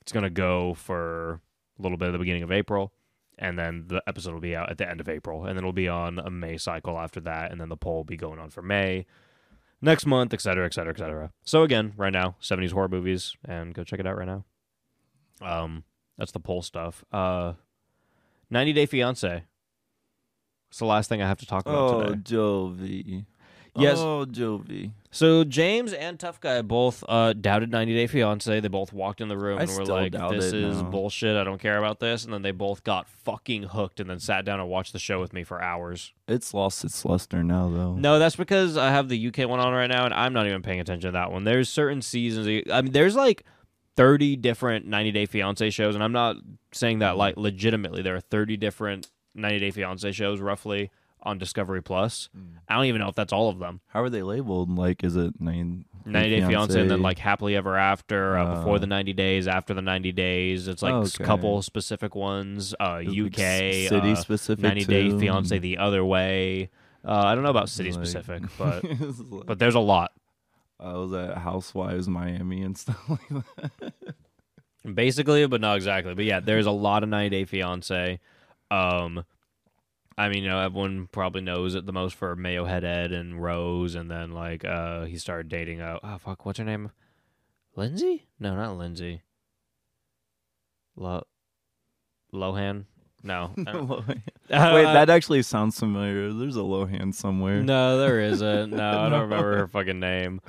[0.00, 1.40] it's going to go for
[1.78, 2.92] a little bit at the beginning of april
[3.38, 5.72] and then the episode will be out at the end of april and then it'll
[5.72, 8.48] be on a may cycle after that and then the poll will be going on
[8.50, 9.04] for may
[9.82, 11.32] next month et cetera et cetera et cetera.
[11.44, 14.44] So again right now 70s horror movies and go check it out right now.
[15.42, 15.84] Um
[16.16, 17.04] that's the poll stuff.
[17.12, 17.52] Uh
[18.50, 19.44] 90 day fiance
[20.70, 22.34] it's the last thing i have to talk about Oh, today.
[22.36, 23.26] Jovi.
[23.78, 23.98] Yes.
[23.98, 24.92] Oh, Jovi.
[25.10, 28.60] So James and Tough Guy both uh, doubted 90 Day Fiance.
[28.60, 30.82] They both walked in the room I and were still like, doubt "This it is
[30.82, 31.36] bullshit.
[31.36, 34.44] I don't care about this." And then they both got fucking hooked and then sat
[34.44, 36.12] down and watched the show with me for hours.
[36.28, 37.94] It's lost its luster now, though.
[37.94, 40.60] No, that's because I have the UK one on right now, and I'm not even
[40.62, 41.44] paying attention to that one.
[41.44, 42.64] There's certain seasons.
[42.70, 43.44] I mean, there's like
[43.96, 46.36] 30 different 90 Day Fiance shows, and I'm not
[46.72, 48.02] saying that like legitimately.
[48.02, 50.90] There are 30 different 90 Day Fiance shows roughly
[51.26, 52.30] on Discovery Plus.
[52.36, 52.58] Mm.
[52.68, 53.80] I don't even know if that's all of them.
[53.88, 54.70] How are they labeled?
[54.74, 55.84] Like, is it nine?
[56.08, 59.48] 90 Day Fiance, and then like Happily Ever After, uh, Uh, before the 90 days,
[59.48, 60.68] after the 90 days.
[60.68, 61.24] It's like a okay.
[61.24, 62.74] couple specific ones.
[62.78, 63.34] Uh, UK,
[63.88, 64.62] city uh, specific.
[64.62, 65.18] 90 Day?
[65.18, 66.70] Fiance the other way.
[67.04, 70.12] Uh, I don't know about city Like- specific, but like- but there's a lot.
[70.78, 73.44] I was at Housewives Miami and stuff like
[73.80, 73.92] that.
[74.94, 76.14] Basically, but not exactly.
[76.14, 78.20] But yeah, there's a lot of 90 Day Fiance.
[78.70, 79.24] Um,
[80.18, 83.42] I mean, you know, everyone probably knows it the most for Mayo Head Ed and
[83.42, 85.80] Rose, and then like uh, he started dating.
[85.82, 86.90] Uh, oh fuck, what's her name?
[87.76, 88.26] Lindsay?
[88.40, 89.22] No, not Lindsay.
[90.96, 91.22] Lo,
[92.32, 92.84] Lohan?
[93.22, 93.50] No.
[93.62, 94.18] Don't- Wait,
[94.50, 96.32] Uh, that actually sounds familiar.
[96.32, 97.62] There's a Lohan somewhere.
[97.62, 98.70] No, there isn't.
[98.70, 100.40] No, I don't remember her fucking name.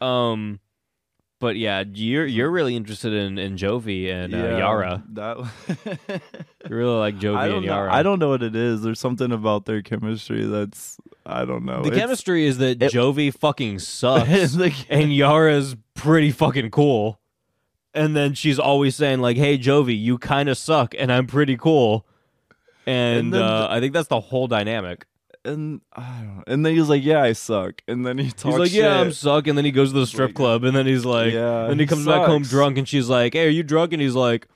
[0.00, 0.60] Um,
[1.38, 5.02] but yeah, you're you're really interested in in Jovi and uh, Yara.
[5.12, 5.38] That
[6.68, 7.72] You really like Jovi and know.
[7.74, 7.92] Yara.
[7.94, 8.82] I don't know what it is.
[8.82, 11.82] There's something about their chemistry that's I don't know.
[11.82, 14.56] The It's- chemistry is that it- Jovi fucking sucks
[14.88, 17.20] and Yara's pretty fucking cool.
[17.94, 21.56] And then she's always saying like, "Hey Jovi, you kind of suck and I'm pretty
[21.56, 22.06] cool."
[22.86, 25.06] And, And uh, the- I think that's the whole dynamic.
[25.46, 26.44] And I don't know.
[26.46, 28.84] And then he's like, "Yeah, I suck." And then he talks He's like, shit.
[28.84, 31.04] "Yeah, I'm suck." And then he goes to the strip like, club and then he's
[31.04, 32.50] like, yeah, then he comes back home sucks.
[32.50, 34.48] drunk and she's like, "Hey, are you drunk?" And he's like,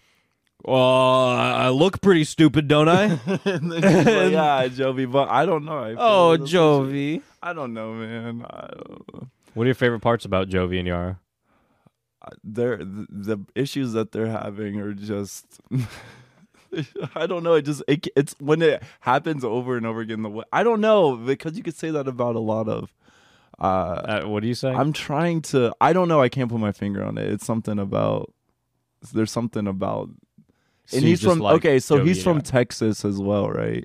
[0.65, 3.05] "Well, I I look pretty stupid, don't I?"
[3.45, 5.79] and then he's like, "Yeah, Jovi," but I don't know.
[5.79, 7.23] I oh, like that's Jovi.
[7.43, 8.45] I don't know, man.
[8.49, 9.29] I don't know.
[9.55, 11.21] What are your favorite parts about Jovi and Yara?
[12.23, 15.47] Uh, they're the, the issues that they're having are just
[17.15, 17.55] I don't know.
[17.55, 20.23] It just it, it's when it happens over and over again.
[20.23, 22.95] The I don't know because you could say that about a lot of.
[23.59, 24.71] Uh, Uh, what do you say?
[24.73, 25.73] I'm trying to.
[25.81, 26.21] I don't know.
[26.23, 27.31] I can't put my finger on it.
[27.31, 28.33] It's something about.
[29.13, 30.11] There's something about.
[30.87, 32.41] So and he's from like okay, so Jovi he's from.
[32.43, 33.85] Texas as well, right?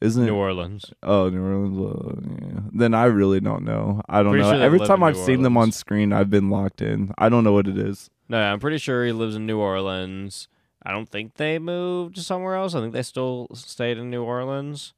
[0.00, 0.34] Isn't New?
[0.34, 0.92] Orleans.
[1.02, 1.76] Oh, New Orleans.
[1.78, 2.60] Well, yeah.
[2.72, 4.00] Then I really don't know.
[4.08, 4.52] I don't Pretty know.
[4.54, 7.12] sure Every time I've seen them on screen, I've been locked in.
[7.18, 8.08] I don't know what it is.
[8.28, 10.48] No, I'm pretty sure he lives in New Orleans.
[10.82, 12.74] I don't think they moved somewhere else.
[12.74, 14.94] I think they still stayed in New Orleans.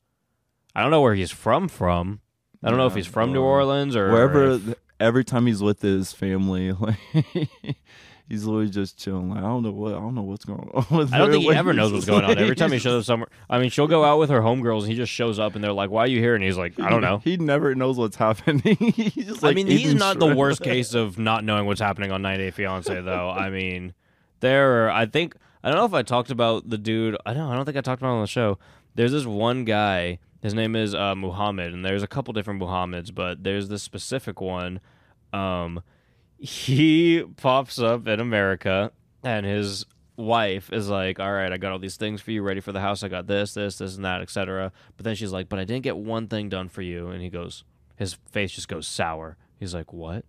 [0.74, 1.68] I don't know where he's from.
[1.68, 2.20] From
[2.62, 5.83] I don't know if he's from New Orleans or wherever if- every time he's with
[5.83, 6.97] his family like
[8.28, 10.87] he's always just chilling like i don't know what i don't know what's going on
[10.97, 12.39] with I don't think he ever knows what's going on.
[12.39, 14.91] Every time he shows up somewhere, I mean, she'll go out with her homegirls and
[14.91, 16.89] he just shows up and they're like, "Why are you here?" And he's like, "I
[16.89, 20.62] don't know." he never knows what's happening he's just I mean, he's not the worst
[20.62, 23.28] case of not knowing what's happening on 90 Day Fiance, though.
[23.28, 23.93] I mean,
[24.41, 24.87] there.
[24.87, 27.16] Are, I think I don't know if I talked about the dude.
[27.24, 27.50] I don't.
[27.50, 28.58] I don't think I talked about on the show.
[28.94, 30.18] There's this one guy.
[30.42, 34.40] His name is uh, Muhammad, and there's a couple different Muhammads, but there's this specific
[34.40, 34.80] one.
[35.32, 35.82] Um,
[36.36, 38.90] he pops up in America,
[39.22, 39.86] and his
[40.16, 42.80] wife is like, "All right, I got all these things for you, ready for the
[42.80, 43.04] house.
[43.04, 45.84] I got this, this, this, and that, etc." But then she's like, "But I didn't
[45.84, 47.64] get one thing done for you," and he goes,
[47.96, 49.36] his face just goes sour.
[49.58, 50.24] He's like, "What?"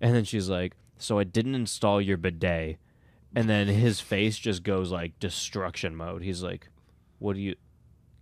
[0.00, 2.78] And then she's like, "So I didn't install your bidet."
[3.34, 6.22] And then his face just goes like destruction mode.
[6.22, 6.68] He's like,
[7.18, 7.56] "What do you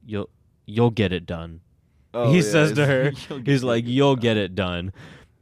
[0.05, 0.31] you'll
[0.67, 1.61] you'll get it done."
[2.13, 3.13] Oh, he yeah, says to her,
[3.45, 4.93] he's like, "You'll get it done."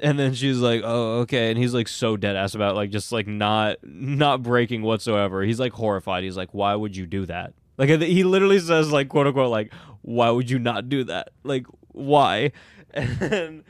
[0.01, 3.13] And then she's like, "Oh, okay." And he's like so dead ass about like just
[3.13, 5.43] like not not breaking whatsoever.
[5.43, 6.25] He's like horrified.
[6.25, 9.73] He's like, "Why would you do that?" Like he literally says like quote unquote like,
[10.03, 12.53] "Why would you not do that?" Like why?
[12.95, 13.65] And then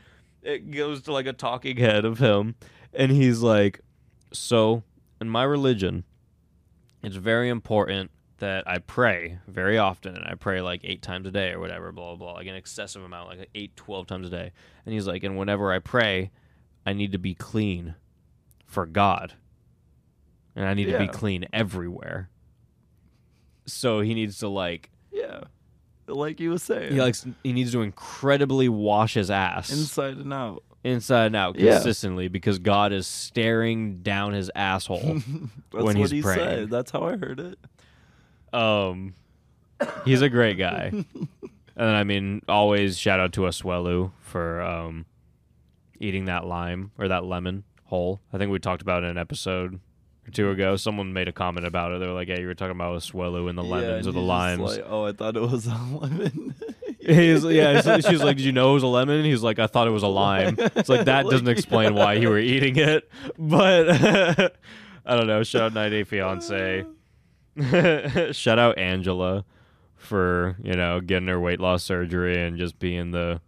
[0.44, 2.54] it goes to like a talking head of him
[2.94, 3.80] and he's like,
[4.32, 4.84] "So,
[5.20, 6.04] in my religion,
[7.02, 11.30] it's very important that I pray very often, and I pray like eight times a
[11.30, 14.30] day or whatever, blah, blah, blah, like an excessive amount, like eight, 12 times a
[14.30, 14.52] day.
[14.84, 16.30] And he's like, and whenever I pray,
[16.86, 17.96] I need to be clean
[18.64, 19.34] for God.
[20.54, 22.30] And I need to be clean everywhere.
[23.66, 25.40] So he needs to like yeah
[26.06, 30.32] like he was saying he likes he needs to incredibly wash his ass inside and
[30.32, 31.74] out inside and out Yeah.
[31.74, 35.00] consistently because God is staring down his asshole.
[35.72, 36.40] that's When what he's he praying.
[36.48, 37.58] said that's how i heard it
[38.52, 39.14] Um,
[40.04, 40.90] he's a great guy.
[40.92, 41.06] and
[41.76, 45.06] then, I mean, always shout out to Asuelu for um,
[46.00, 48.20] eating that lime or that lemon whole.
[48.32, 49.80] I think we talked about it in an episode
[50.26, 50.76] or two ago.
[50.76, 52.00] Someone made a comment about it.
[52.00, 54.18] They were like, "Yeah, you were talking about Asuelu and the Yeah, lemons and or
[54.20, 55.70] the limes." like, oh i thought it was a
[56.00, 56.54] lemon
[57.08, 57.80] He's yeah.
[58.00, 60.02] She's like, "Did you know it was a lemon?" He's like, "I thought it was
[60.02, 63.88] a lime." It's like that doesn't explain why you were eating it, but
[65.06, 65.42] I don't know.
[65.42, 66.84] Shout out 90 Fiance.
[68.32, 69.44] Shout out Angela
[69.96, 73.40] for you know getting her weight loss surgery and just being the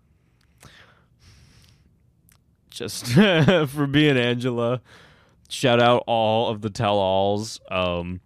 [2.71, 4.81] just for being Angela.
[5.51, 7.61] Shout out all of the tell-alls.
[7.71, 8.21] Um,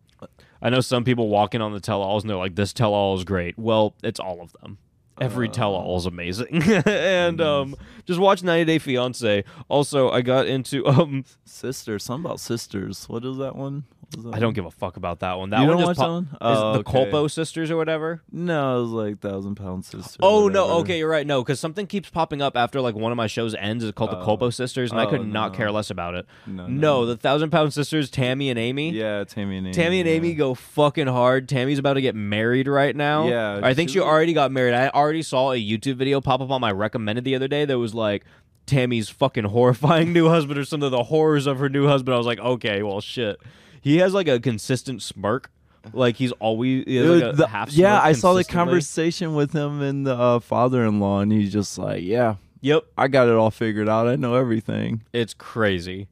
[0.63, 3.25] I know some people walk in on the tell-alls and they're like, "This tell-all is
[3.25, 4.79] great." Well, it's all of them.
[5.21, 9.45] Every Uh, tell-all is amazing, and um, just watch 90 Day Fiance.
[9.69, 12.03] Also, I got into um, Sisters.
[12.05, 13.05] Something about sisters.
[13.09, 13.85] What is that one?
[14.11, 14.55] What is that I don't one?
[14.55, 15.51] give a fuck about that one.
[15.51, 16.25] That You one don't just watch pop- that one?
[16.53, 16.93] is Oh, the okay.
[17.11, 18.23] Colpo sisters or whatever.
[18.31, 20.17] No, it was like Thousand Pound Sisters.
[20.21, 21.27] Oh no, okay, you're right.
[21.27, 23.83] No, because something keeps popping up after like one of my shows ends.
[23.83, 24.25] It's called the Oh.
[24.27, 25.57] Colpo sisters, and I Oh, could not no.
[25.59, 26.27] care less about it.
[26.47, 28.91] No, No, the Thousand Pound Sisters, Tammy and Amy.
[28.91, 29.75] Yeah, Tammy and Amy.
[29.75, 30.15] Tammy and yeah.
[30.17, 31.49] Amy go fucking hard.
[31.49, 33.27] Tammy's about to get married right now.
[33.29, 34.75] Yeah, I think she she already got married.
[34.75, 37.79] I already saw a YouTube video pop up on my recommended the other day that
[37.79, 38.25] was like
[38.67, 42.15] Tammy's fucking horrifying new husband or some of The horrors of her new husband.
[42.15, 43.41] I was like, okay, well, shit.
[43.81, 45.51] He has like a consistent smirk.
[45.93, 47.71] Like he's always he like, the- half.
[47.73, 52.03] yeah, I saw the conversation with him and the uh, father-in-law, and he's just like,
[52.03, 54.09] "Yeah, Yep, I got it all figured out.
[54.09, 56.09] I know everything." it's crazy.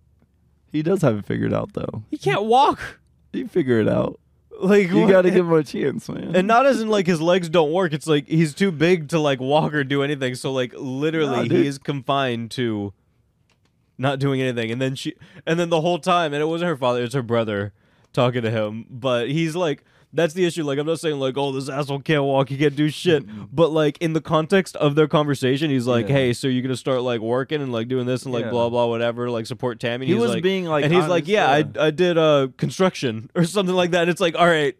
[0.70, 2.02] He does have it figured out, though.
[2.10, 3.00] He can't walk.
[3.32, 4.20] He figure it out.
[4.60, 6.36] Like You got to give him a chance, man.
[6.36, 7.92] And not as in like his legs don't work.
[7.92, 10.34] It's like he's too big to like walk or do anything.
[10.34, 12.92] So like literally Nah, he is confined to
[13.98, 14.70] not doing anything.
[14.70, 15.14] And then she
[15.46, 17.72] and then the whole time, and it wasn't her father, it was her brother
[18.12, 18.86] talking to him.
[18.88, 20.64] But he's like that's the issue.
[20.64, 23.24] Like I'm not saying like, oh, this asshole can't walk, he can't do shit.
[23.54, 26.14] But like in the context of their conversation, he's like, Yeah.
[26.14, 28.50] Hey, so you're gonna start like working and like doing this and like Yeah.
[28.50, 30.04] blah blah whatever, like support Tammy.
[30.04, 32.18] And he he's was like, being like, and he's like, honest, yeah, I, I did
[32.18, 34.02] uh construction or something like that.
[34.02, 34.76] And it's like, all right,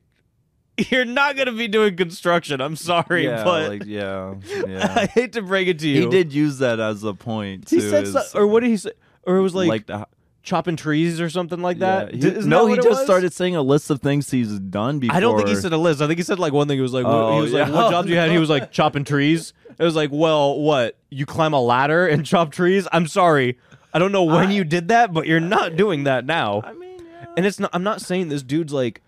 [0.91, 2.61] you're not gonna be doing construction.
[2.61, 4.35] I'm sorry, yeah, but like, yeah,
[4.95, 6.03] I hate to break it to you.
[6.03, 7.69] he did use that as a point.
[7.71, 8.93] He said, so, or what did he say?
[9.25, 10.07] Or it was like, like the,
[10.43, 12.15] chopping trees or something like that.
[12.15, 13.05] yeah, he- isn't no, that he it just was?
[13.05, 15.17] started saying a list of things he's done before.
[15.17, 16.01] I don't think he said a list.
[16.03, 16.77] I think he said like one thing.
[16.79, 17.75] He was like, what, he Oh, was like, yeah.
[17.75, 18.31] what jobs you had?
[18.31, 19.53] He was like chopping trees.
[19.79, 20.97] It was like, well, what?
[21.11, 22.87] You climb a ladder and chop trees?
[22.93, 23.59] I'm sorry,
[23.95, 26.63] I don't know when I- you did that, but you're not doing that now.
[26.65, 27.27] I mean, yeah.
[27.37, 27.71] And it's not.
[27.73, 29.01] I'm not saying this dude's like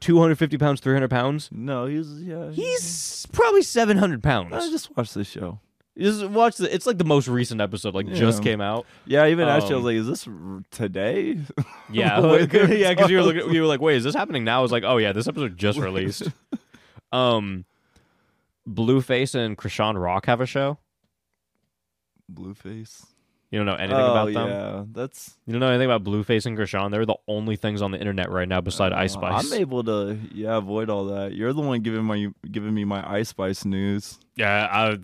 [0.00, 1.48] 250 pounds, 300 pounds.
[1.52, 2.50] no, he's yeah.
[2.50, 4.52] He's probably 700 pounds.
[4.54, 5.60] I just watched this show.
[5.98, 6.72] Just watch the.
[6.74, 8.86] It's like the most recent episode, like just came out.
[9.06, 11.38] Yeah, even actually, I Um, was like, "Is this r- today?"
[11.92, 14.60] Yeah, like, yeah, because you were looking, you were like, wait, is this happening now?
[14.60, 16.28] I was like, oh yeah, this episode just released.
[17.12, 17.64] um,
[18.68, 20.78] Blueface and Chrisean Rock have a show.
[22.32, 23.04] Blueface.
[23.50, 24.48] You don't know anything oh, about them.
[24.48, 26.92] yeah, that's You don't know anything about Blueface and Chrisean.
[26.92, 29.52] They're the only things on the internet right now beside Ice uh, Spice.
[29.52, 31.34] I'm able to yeah avoid all that.
[31.34, 34.20] You're the one giving my giving me my Ice Spice news.
[34.36, 34.98] yeah, I,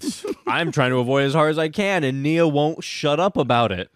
[0.47, 3.73] I'm trying to avoid as hard as I can, and Nia won't shut up about
[3.73, 3.91] it.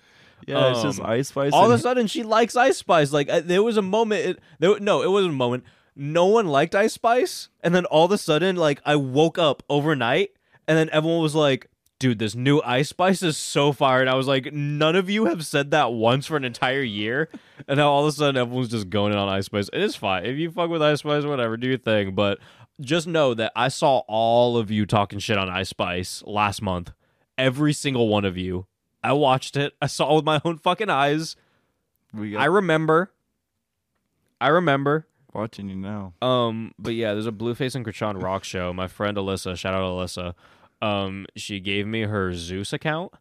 [0.48, 1.52] Yeah, it's just Um, Ice Spice.
[1.52, 3.12] all of a sudden she likes Ice Spice.
[3.12, 4.26] Like there was a moment.
[4.26, 5.62] It, there, no, it wasn't a moment.
[5.94, 9.62] No one liked Ice Spice, and then all of a sudden, like I woke up
[9.68, 10.30] overnight,
[10.66, 11.69] and then everyone was like,
[12.00, 15.26] "Dude, this new Ice Spice is so fire." And I was like, "None of you
[15.26, 17.28] have said that once for an entire year,"
[17.68, 19.70] and now all of a sudden everyone's just going in on Ice Spice.
[19.72, 22.16] It is fine if you fuck with Ice Spice, whatever, do your thing.
[22.16, 22.38] But
[22.80, 26.90] just know that I saw all of you talking shit on Ice Spice last month.
[27.38, 28.66] Every single one of you.
[29.02, 29.74] I watched it.
[29.80, 31.36] I saw it with my own fucking eyes.
[32.12, 33.12] we I remember.
[34.40, 35.06] I remember.
[35.32, 36.14] watching you now.
[36.22, 38.72] Um, but yeah, there's a Blueface and Chrisean Rock show.
[38.72, 40.34] My friend Alyssa, shout out Alyssa.
[40.82, 43.12] Um, she gave me her Zeus account,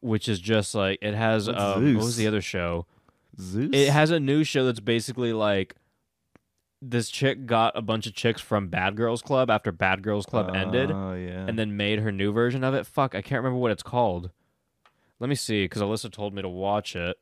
[0.00, 2.86] which is just like it has um what was the other show?
[3.40, 3.70] Zeus.
[3.72, 5.74] It has a new show that's basically like
[6.80, 10.54] this chick got a bunch of chicks from Bad Girls Club after Bad Girls Club
[10.54, 11.44] ended Oh yeah.
[11.46, 12.86] and then made her new version of it.
[12.86, 14.30] Fuck, I can't remember what it's called.
[15.20, 17.16] Let me see, because Alyssa told me to watch it.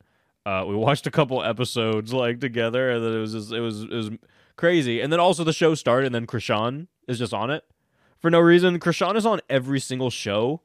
[0.45, 3.81] Uh, we watched a couple episodes like together, and then it was just, it was
[3.83, 4.11] it was
[4.55, 5.01] crazy.
[5.01, 7.63] And then also the show started, and then Chrisean is just on it
[8.19, 8.79] for no reason.
[8.79, 10.61] Chrisean is on every single show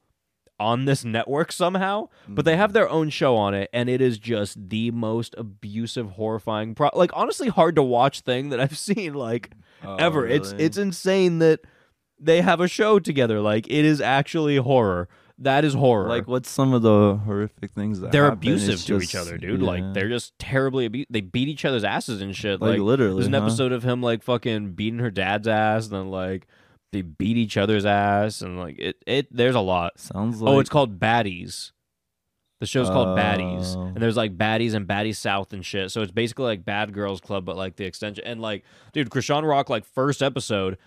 [0.61, 2.59] on this network somehow, but they mm.
[2.59, 6.91] have their own show on it, and it is just the most abusive, horrifying, pro-
[6.95, 9.51] like honestly hard to watch thing that I've seen like
[9.85, 10.27] Oh, ever.
[10.29, 10.65] It's really?
[10.65, 11.61] it's insane that
[12.21, 13.41] they have a show together.
[13.41, 15.09] Like it is actually horror.
[15.39, 16.09] That is horror.
[16.09, 18.39] like what's some of the horrific things that they're happen?
[18.39, 19.61] abusive It's to just- each other, dude.
[19.61, 19.67] yeah.
[19.67, 22.61] Like they're just terribly abu- They beat each other's asses and shit.
[22.61, 23.15] like, Like, literally.
[23.15, 23.41] there's an huh?
[23.47, 26.47] episode of him like fucking beating her dad's ass, and then like
[26.93, 28.97] they beat each other's ass, and like it.
[29.07, 29.99] It there's a lot.
[29.99, 31.73] Sounds like oh, it's called Baddies.
[32.61, 33.87] The show's called Baddies, Oh.
[33.87, 35.91] and there's like Baddies and Baddies South and shit.
[35.91, 38.23] So it's basically like Bad Girls Club, but like the extension.
[38.25, 38.63] And like,
[38.93, 40.79] dude, Chrisean Rock, like first episode,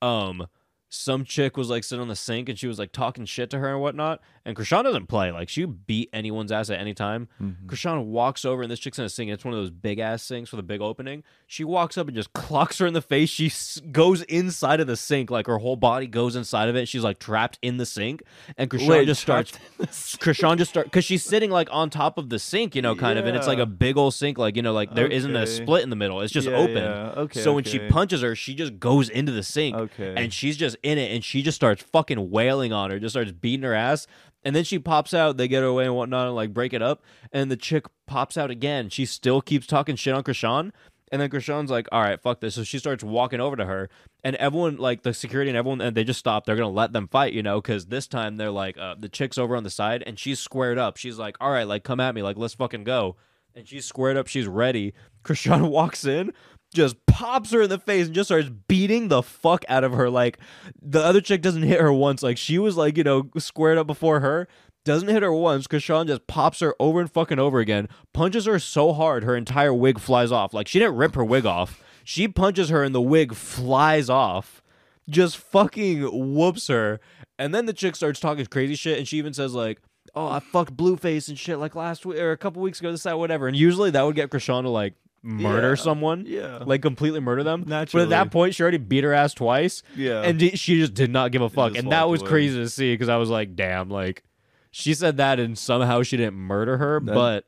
[0.00, 0.46] um,
[0.88, 3.58] some chick was like sitting on the sink and she was like talking shit to
[3.58, 4.20] her and whatnot.
[4.44, 5.32] And Chrisean doesn't play.
[5.32, 7.26] Like she beat anyone's ass at any time.
[7.42, 7.66] Mhm.
[7.66, 9.30] Chrisean walks over and this chick's in a sink.
[9.30, 11.24] It's one of those big ass sinks with a big opening.
[11.48, 13.28] She walks up and just clocks her in the face.
[13.30, 16.86] She s- goes inside of the sink, like her whole body goes inside of it.
[16.86, 18.22] She's like trapped in the sink,
[18.56, 19.52] and Chrisean Wait, just starts.
[19.80, 23.18] Chrisean just start because she's sitting like on top of the sink, you know, kind
[23.18, 25.46] of, and it's like a big old sink, like you know, like there not a
[25.46, 26.20] split in the middle.
[26.20, 26.76] It's just Yeah, open.
[26.76, 27.12] yeah.
[27.16, 27.40] Okay.
[27.40, 30.14] so when she punches her, she just goes into the sink, Okay.
[30.16, 33.32] and she's just in it, and she just starts fucking wailing on her, just starts
[33.32, 34.06] beating her ass.
[34.44, 36.82] And then she pops out, they get her away and whatnot, and like break it
[36.82, 37.02] up.
[37.32, 38.90] And the chick pops out again.
[38.90, 40.70] She still keeps talking shit on Chrisean.
[41.10, 42.56] And then Chrisean's like, all right, fuck this.
[42.56, 43.88] So she starts walking over to her.
[44.22, 46.44] And everyone, like the security and everyone, and they just stop.
[46.44, 49.08] They're going to let them fight, you know, because this time they're like, uh, the
[49.08, 50.96] chick's over on the side and she's squared up.
[50.96, 52.22] She's like, all right, like, come at me.
[52.22, 53.16] Like, let's fucking go.
[53.54, 54.26] And she's squared up.
[54.26, 54.92] She's ready.
[55.24, 56.32] Chrisean walks in,
[56.74, 60.10] just pops her in the face and just starts beating the fuck out of her.
[60.10, 60.38] Like,
[60.82, 62.22] the other chick doesn't hit her once.
[62.22, 64.48] Like, she was like, you know, squared up before her
[64.84, 68.44] doesn't hit her once because Sean just pops her over and fucking over again, punches
[68.44, 70.54] her so hard her entire wig flies off.
[70.54, 71.82] Like she didn't rip her wig off.
[72.04, 74.62] She punches her and the wig flies off.
[75.08, 77.00] Just fucking whoops her.
[77.38, 79.80] And then the chick starts talking crazy shit and she even says like,
[80.14, 83.02] Oh, I fucked Blueface and shit like last week or a couple weeks ago, this,
[83.02, 83.48] that, whatever.
[83.48, 84.94] And usually that would get Chrisean to like
[85.24, 85.74] murder Yeah.
[85.74, 86.24] someone.
[86.26, 86.58] Yeah.
[86.64, 87.64] Like completely murder them.
[87.66, 89.82] But at that point she already beat her ass twice.
[89.96, 90.20] Yeah.
[90.22, 91.76] And she just did not give a fuck.
[91.76, 92.28] And that was away.
[92.30, 94.22] crazy to see because I was like, damn, like
[94.70, 97.44] she said that and somehow she didn't murder her, That- but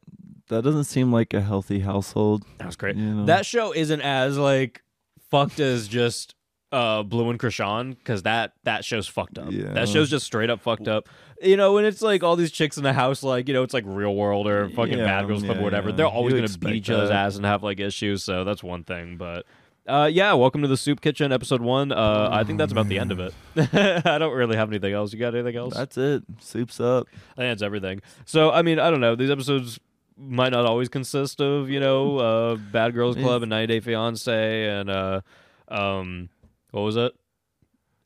[0.49, 2.45] that doesn't seem like a healthy household.
[2.59, 2.97] that was great.
[2.97, 3.25] You know?
[3.27, 4.83] That show isn't as like
[5.31, 6.35] fucked as just
[6.73, 9.51] uh Blue and Chrisean because that that show's fucked up.
[9.51, 9.73] Yeah.
[9.73, 11.09] That show's just straight up fucked up.
[11.41, 13.75] You know, and it's like all these chicks in the house, like you know, it's
[13.75, 15.93] like Real World or fucking Yeah, Bad Girls Club yeah, or whatever.
[15.93, 18.25] They're always You gonna beat each other's ass and have like issues.
[18.25, 19.45] So that's one thing, but.
[19.89, 21.93] Uh, yeah, welcome to the Soup Kitchen, episode one.
[21.93, 23.33] Uh, I think that's about the end of it.
[24.05, 25.13] I don't really have anything else.
[25.13, 25.75] You got anything else?
[25.75, 26.25] That's it.
[26.41, 27.07] Soup's up.
[27.37, 28.03] That's everything.
[28.25, 29.15] So I mean, I don't know.
[29.15, 29.79] These episodes
[30.19, 34.69] might not always consist of you know uh, Bad Girls Club and 90 Day Fiance
[34.69, 35.21] and uh,
[35.69, 36.31] um,
[36.77, 37.15] what was it?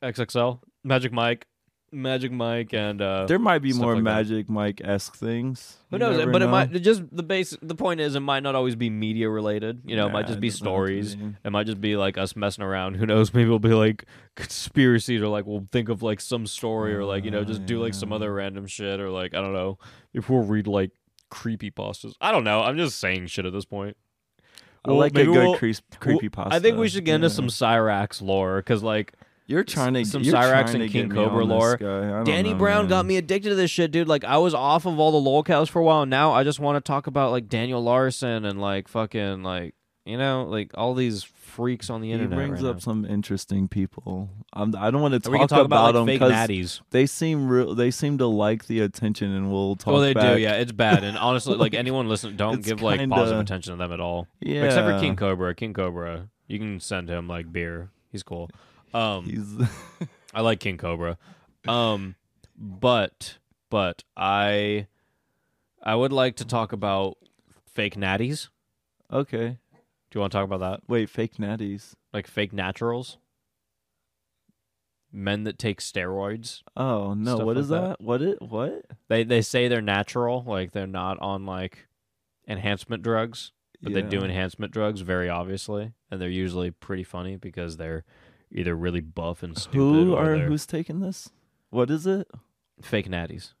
[0.01, 1.45] XXL, Magic Mike,
[1.91, 4.03] Magic Mike, and uh, There might be more like.
[4.03, 5.75] Magic Mike esque things.
[5.89, 6.25] who knows?
[6.31, 7.53] But it might just the base.
[7.61, 9.81] The point is, it might not always be media related.
[9.83, 11.17] You know, it might just be doesn't have to stories.
[11.43, 12.95] It might just be like us messing around.
[12.95, 13.33] Who knows?
[13.33, 14.05] Maybe it'll be like
[14.37, 17.81] conspiracies or like we'll think of like some story or like you know just do
[17.81, 19.79] like some other random shit or like I don't know
[20.13, 20.91] if we'll read like
[21.29, 22.13] creepy pastas.
[22.21, 22.61] I don't know.
[22.61, 23.97] I'm just saying shit at this point.
[24.85, 26.55] I Well, like a good we'll- creep, Well, creepy pasta.
[26.55, 27.33] I think we should get into Yeah.
[27.33, 29.13] some Cyrax lore because like
[29.47, 31.77] You're trying to some you're Cyrax and King Cobra lore.
[31.77, 31.85] guy.
[31.85, 34.07] I don't Danny know, Brown got me addicted to this shit, dude.
[34.07, 36.05] Like I was off of all the lol cows for a while.
[36.05, 39.75] Now I just want to talk about like Daniel Larson and like fucking like
[40.05, 42.35] you know like all these freaks on the He internet.
[42.37, 42.79] brings right up now.
[42.79, 44.29] some interesting people.
[44.53, 46.81] I'm, I don't want to talk, talk about, them like fake 'cause natties.
[46.91, 47.75] they seem real.
[47.75, 49.87] They seem to like the attention, and we'll talk.
[49.87, 49.93] About it.
[49.93, 50.35] Well, they back.
[50.37, 50.53] do, yeah.
[50.53, 53.77] It's bad, and honestly, like anyone listen, don't It's give like kinda- positive attention to
[53.77, 54.27] them at all.
[54.39, 55.53] Yeah, Except for King Cobra.
[55.53, 57.89] King Cobra, you can send him like beer.
[58.11, 58.49] He's cool.
[58.93, 59.55] Um, He's
[60.33, 61.17] I like King Cobra.
[61.67, 62.15] Um,
[62.57, 63.37] but
[63.69, 64.87] but I
[65.83, 67.17] I would like to talk about
[67.73, 68.49] fake natties.
[69.11, 69.57] okay.
[70.11, 70.81] Do you want to talk about that?
[70.89, 71.93] Wait, fake natties.
[72.13, 73.17] Like fake naturals?
[75.13, 76.61] Men that take steroids.
[76.77, 77.35] Oh no!
[77.35, 77.81] Stuff What like is that.
[77.81, 78.01] that?
[78.01, 78.41] What it?
[78.41, 78.85] What?
[79.09, 81.87] They they say they're natural, like they're not on like
[82.47, 83.51] enhancement drugs.
[83.81, 88.05] but they do enhancement drugs very obviously, and they're usually pretty funny because they're
[88.53, 91.29] either really buff and stupid Who or are who's taking this?
[91.71, 92.29] What is it?
[92.81, 93.53] fake natties.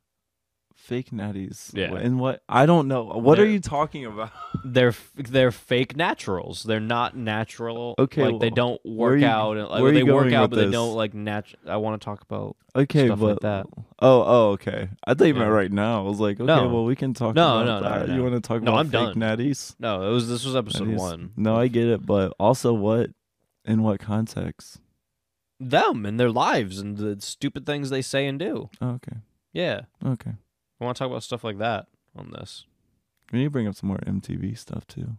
[0.75, 1.71] Fake natties.
[1.75, 1.95] Yeah.
[1.95, 2.41] And what?
[2.49, 3.03] I don't know.
[3.03, 4.31] What are They're- you talking about?
[4.65, 6.63] They're they're fake naturals.
[6.63, 7.95] They're not natural.
[7.97, 9.57] Okay, like they well, don't where are work you- out.
[9.57, 10.73] And, like, where they you work going out, with but they this?
[10.73, 11.45] don't like nat.
[11.67, 13.65] I want to talk about Okay, stuff but like that.
[13.99, 14.89] oh, oh, okay.
[15.05, 15.53] I thought you meant Yeah.
[15.55, 15.99] right now.
[15.99, 16.67] I was like, okay, No.
[16.67, 17.35] well, we can talk.
[17.35, 18.07] No, about no, no, that.
[18.09, 18.15] no.
[18.15, 19.37] You want to talk No, about I'm fake done.
[19.37, 19.75] natties?
[19.79, 20.97] No, it was this was episode Natties?
[20.99, 21.31] one.
[21.37, 23.11] No, I get it, but also what?
[23.65, 24.79] In what context?
[25.59, 28.69] Them and their lives and the stupid things they say and do.
[28.81, 29.17] Oh, okay,
[29.53, 30.31] Yeah, okay.
[30.81, 32.65] I want to talk about stuff like that on this.
[33.31, 35.17] We need to bring up some more MTV stuff too.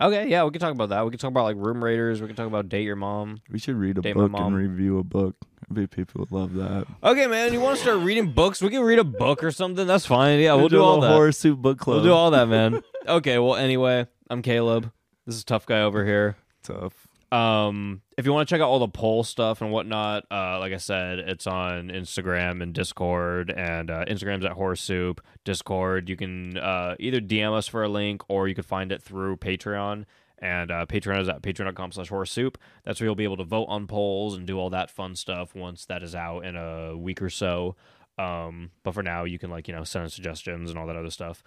[0.00, 1.04] Okay, yeah, we can talk about that.
[1.04, 2.22] We can talk about like Room Raiders.
[2.22, 3.42] We can talk about Date Your Mom.
[3.50, 5.36] We should read a Date book and review a book.
[5.70, 6.86] I bet people would love that.
[7.02, 8.62] Okay, man, you want to start reading books?
[8.62, 9.86] We can read a book or something.
[9.86, 10.38] That's fine.
[10.40, 11.10] Yeah, we'll do do all that.
[11.10, 11.96] horror soup book club.
[11.96, 12.82] We'll do all that, man.
[13.06, 14.90] okay, well, anyway, I'm Caleb.
[15.26, 16.36] This is Tough Guy over here.
[16.62, 17.08] tough.
[17.32, 20.74] Um, if you want to check out all the poll stuff and whatnot, uh, like
[20.74, 25.18] I said, it's on Instagram and Discord, and uh, Instagram's at Horror Soup.
[25.42, 29.02] Discord, you can uh, either DM us for a link or you can find it
[29.02, 30.04] through Patreon.
[30.38, 32.58] And uh, Patreon is at patreon.com slash horror soup.
[32.84, 35.54] That's where you'll be able to vote on polls and do all that fun stuff
[35.54, 37.76] once that is out in a week or so.
[38.18, 40.96] Um, but for now, you can like you know send us suggestions and all that
[40.96, 41.42] other stuff.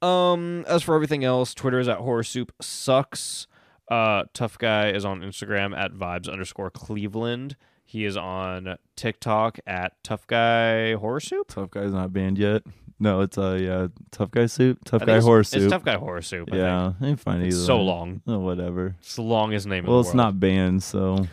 [0.00, 3.46] Um, as for everything else, Twitter is at horror soup sucks.
[3.90, 7.56] Uh, tough guy is on Instagram at vibes underscore Cleveland.
[7.84, 11.48] He is on TikTok at tough guy horror soup.
[11.48, 12.62] Tough guy's not banned yet.
[13.00, 15.70] No, it's uh yeah, tough guy soup, tough think guy it's- horror It's soup.
[15.70, 16.50] tough guy horror soup.
[16.52, 17.52] I yeah, ain't fine think.
[17.52, 17.56] either.
[17.58, 18.20] it's so long.
[18.26, 18.96] Oh, whatever.
[18.98, 19.84] It's the longest name.
[19.86, 20.16] Well, in the it's world.
[20.16, 21.26] not banned, so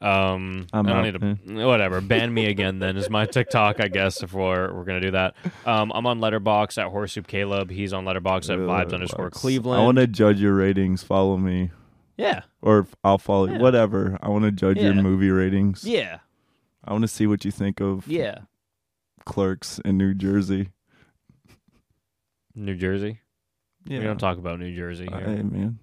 [0.00, 1.66] Um, I'm I don't out, need to.
[1.66, 2.00] Whatever.
[2.00, 2.78] Ban me again.
[2.78, 3.80] Then is my TikTok.
[3.80, 5.34] I guess if we're we're gonna do that.
[5.66, 7.70] Um, I'm on Letterboxd at Horror Soup Caleb.
[7.70, 9.82] He's on Letterboxd at Vibes underscore Cleveland.
[9.82, 11.02] I want to judge your ratings.
[11.02, 11.72] Follow me,
[12.18, 12.42] Yeah.
[12.60, 13.58] or f- I'll follow Yeah.
[13.58, 14.18] whatever.
[14.20, 15.00] I want to judge your Yeah.
[15.02, 15.84] movie ratings.
[15.84, 16.18] Yeah.
[16.84, 18.40] I want to see what you think of Yeah.
[19.24, 20.70] Clerks in New Jersey.
[22.54, 23.20] New Jersey.
[23.86, 25.20] Yeah, We don't talk about New Jersey here.
[25.20, 25.78] Hey man,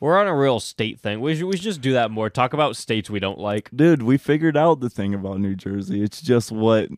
[0.00, 1.20] We're on a real state thing.
[1.20, 2.28] We should, we should just do that more.
[2.30, 3.70] Talk about states we don't like.
[3.74, 6.02] dude, we figured out the thing about New Jersey.
[6.02, 6.88] It's just what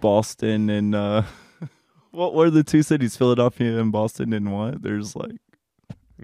[0.00, 1.22] Boston and uh,
[2.10, 3.16] what were the two cities?
[3.16, 4.82] Philadelphia and Boston and what?
[4.82, 5.40] There's like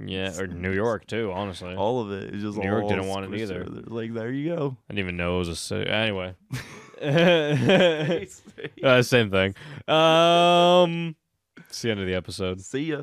[0.05, 1.33] Yeah, or New York too.
[1.33, 2.35] Honestly, all of it.
[2.35, 3.65] It's just New York didn't want it either.
[3.65, 4.77] Like there you go.
[4.89, 5.89] I didn't even know it was a city.
[5.91, 6.35] Anyway,
[8.83, 9.55] uh, same thing.
[9.89, 11.17] Um,
[11.59, 12.61] it's the end of the episode.
[12.61, 13.03] See ya.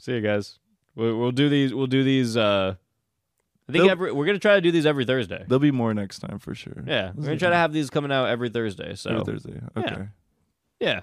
[0.00, 0.58] See you guys.
[0.94, 1.74] We'll, we'll do these.
[1.74, 2.36] We'll do these.
[2.36, 2.74] Uh,
[3.68, 5.44] I think They'll- every we're gonna try to do these every Thursday.
[5.46, 6.82] There'll be more next time for sure.
[6.86, 8.94] Yeah, we're gonna try to have these coming out every Thursday.
[8.94, 9.60] So Every Thursday.
[9.76, 10.08] Okay.
[10.80, 11.00] yeah,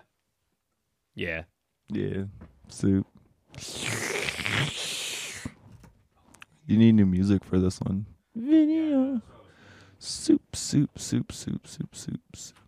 [1.15, 1.43] yeah.
[1.89, 2.23] Yeah.
[2.69, 3.07] Soup.
[6.67, 8.07] You need new music for this one.
[8.35, 9.21] Video.
[9.99, 12.66] Soup, soup, soup, soup, soup, soup, soup.